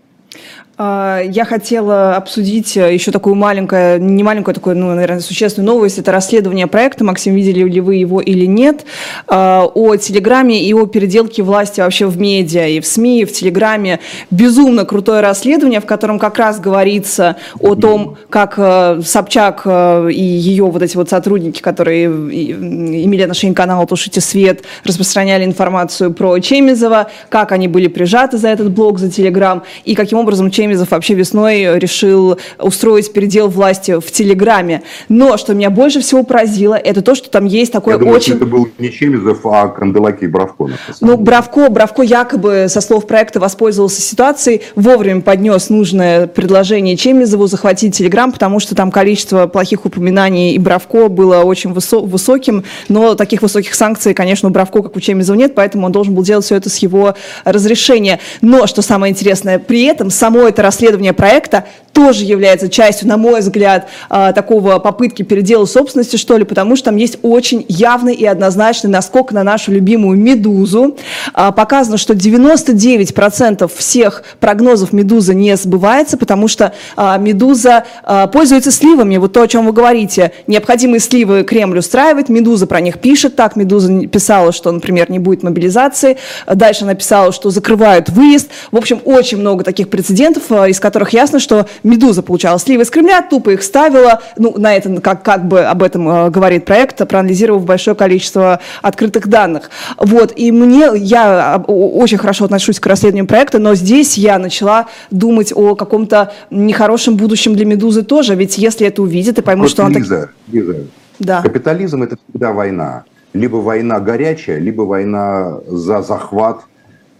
[0.82, 5.98] А, я хотела обсудить э, еще такую маленькую, не маленькую, такую, ну, наверное, существенную новость.
[5.98, 8.86] Это расследование проекта, Максим, видели ли вы его или нет,
[9.26, 13.32] а, о Телеграме и о переделке власти вообще в медиа и в СМИ, и в
[13.32, 14.00] Телеграме.
[14.30, 20.22] Безумно крутое расследование, в котором как раз говорится о том, как э, Собчак э, и
[20.22, 26.38] ее вот эти вот сотрудники, которые имели отношение к каналу «Тушите свет», распространяли информацию про
[26.38, 30.92] Чемизова, как они были прижаты за этот блог, за Телеграм, и каким образом Чемизов Чемизов
[30.92, 34.82] вообще весной решил устроить передел власти в Телеграме.
[35.08, 38.34] Но что меня больше всего поразило, это то, что там есть такой Я думаю, очень...
[38.34, 40.68] это был не Чемизов, а Канделаки и Бравко.
[41.00, 47.96] Ну, Бравко, Бравко якобы, со слов проекта, воспользовался ситуацией, вовремя поднес нужное предложение Чемизову захватить
[47.96, 53.42] Телеграм, потому что там количество плохих упоминаний и Бравко было очень высо- высоким, но таких
[53.42, 56.54] высоких санкций, конечно, у Бравко, как у Чемизова, нет, поэтому он должен был делать все
[56.54, 57.14] это с его
[57.44, 58.20] разрешения.
[58.40, 63.40] Но, что самое интересное, при этом само это расследование проекта тоже является частью, на мой
[63.40, 68.24] взгляд, а, такого попытки передела собственности, что ли, потому что там есть очень явный и
[68.24, 70.96] однозначный наскок на нашу любимую «Медузу».
[71.34, 77.84] А, показано, что 99% всех прогнозов «Медуза» не сбывается, потому что а, «Медуза»
[78.32, 79.16] пользуется сливами.
[79.16, 80.32] Вот то, о чем вы говорите.
[80.46, 83.56] Необходимые сливы Кремль устраивает, «Медуза» про них пишет так.
[83.56, 86.16] «Медуза» писала, что, например, не будет мобилизации.
[86.46, 88.48] Дальше написала, что закрывают выезд.
[88.70, 93.22] В общем, очень много таких прецедентов, из которых ясно, что «Медуза» получала сливы из Кремля,
[93.22, 97.64] тупо их ставила, ну, на это, как, как бы об этом э, говорит проект, проанализировав
[97.64, 99.70] большое количество открытых данных.
[99.96, 105.52] Вот, и мне, я очень хорошо отношусь к расследованию проекта, но здесь я начала думать
[105.54, 109.98] о каком-то нехорошем будущем для «Медузы» тоже, ведь если это увидят и поймут, что она...
[109.98, 110.30] Лиза, так...
[110.52, 110.76] Лиза,
[111.18, 111.42] да.
[111.42, 113.04] капитализм– это всегда война.
[113.32, 116.62] Либо война горячая, либо война за захват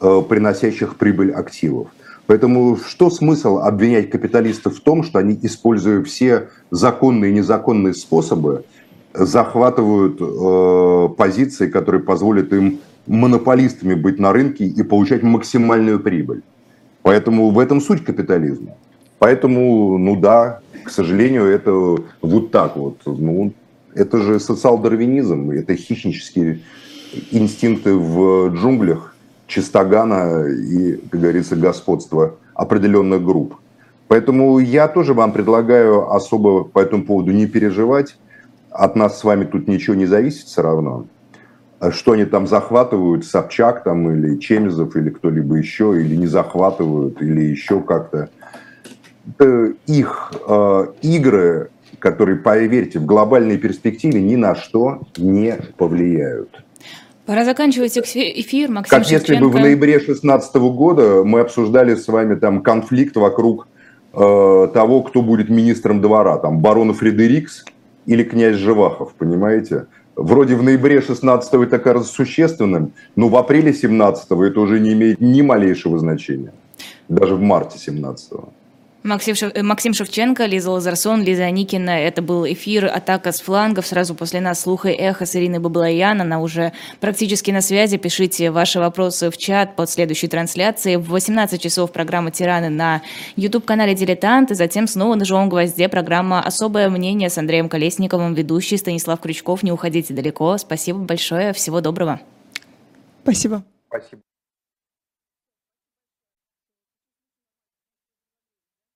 [0.01, 1.89] э, приносящих прибыль активов.
[2.31, 8.63] Поэтому что смысл обвинять капиталистов в том, что они, используя все законные и незаконные способы,
[9.13, 12.79] захватывают э, позиции, которые позволят им
[13.09, 16.43] монополистами быть на рынке и получать максимальную прибыль.
[17.03, 18.77] Поэтому в этом суть капитализма.
[19.19, 22.99] Поэтому, ну да, к сожалению, это вот так вот.
[23.07, 23.53] Ну,
[23.93, 26.61] это же социал-дарвинизм, это хищнические
[27.33, 29.10] инстинкты в джунглях,
[29.51, 33.57] чистогана и, как говорится, господства определенных групп.
[34.09, 38.17] Поэтому я тоже вам предлагаю особо по этому поводу не переживать.
[38.71, 41.07] От нас с вами тут ничего не зависит все равно.
[41.91, 47.41] Что они там захватывают, Собчак там или Чемизов или кто-либо еще, или не захватывают, или
[47.41, 48.29] еще как-то.
[49.27, 56.65] Это их э, игры, которые, поверьте, в глобальной перспективе ни на что не повлияют.
[57.27, 59.33] Пора заканчивать эфир, Максим Как Шевченко.
[59.33, 63.69] если бы в ноябре 2016 года мы обсуждали с вами там конфликт вокруг
[64.13, 67.65] э, того, кто будет министром двора, там барон Фредерикс
[68.07, 69.87] или князь Живахов, понимаете?
[70.17, 75.21] Вроде в ноябре 16 это кажется существенным, но в апреле 17 это уже не имеет
[75.21, 76.53] ни малейшего значения.
[77.09, 78.49] Даже в марте 17 -го.
[79.03, 79.53] Максим, Шев...
[79.55, 81.91] Э, Максим Шевченко, Лиза Лазарсон, Лиза Аникина.
[81.91, 83.87] Это был эфир «Атака с флангов».
[83.87, 86.21] Сразу после нас «Слух и эхо» с Ириной Баблоян.
[86.21, 87.97] Она уже практически на связи.
[87.97, 90.97] Пишите ваши вопросы в чат под следующей трансляцией.
[90.97, 93.01] В 18 часов программа «Тираны» на
[93.37, 94.51] YouTube-канале «Дилетант».
[94.51, 99.63] И затем снова на «Живом гвозде» программа «Особое мнение» с Андреем Колесниковым, ведущий Станислав Крючков.
[99.63, 100.59] Не уходите далеко.
[100.59, 101.55] Спасибо большое.
[101.55, 102.21] Всего доброго.
[103.23, 103.65] Спасибо.
[103.89, 104.23] Спасибо.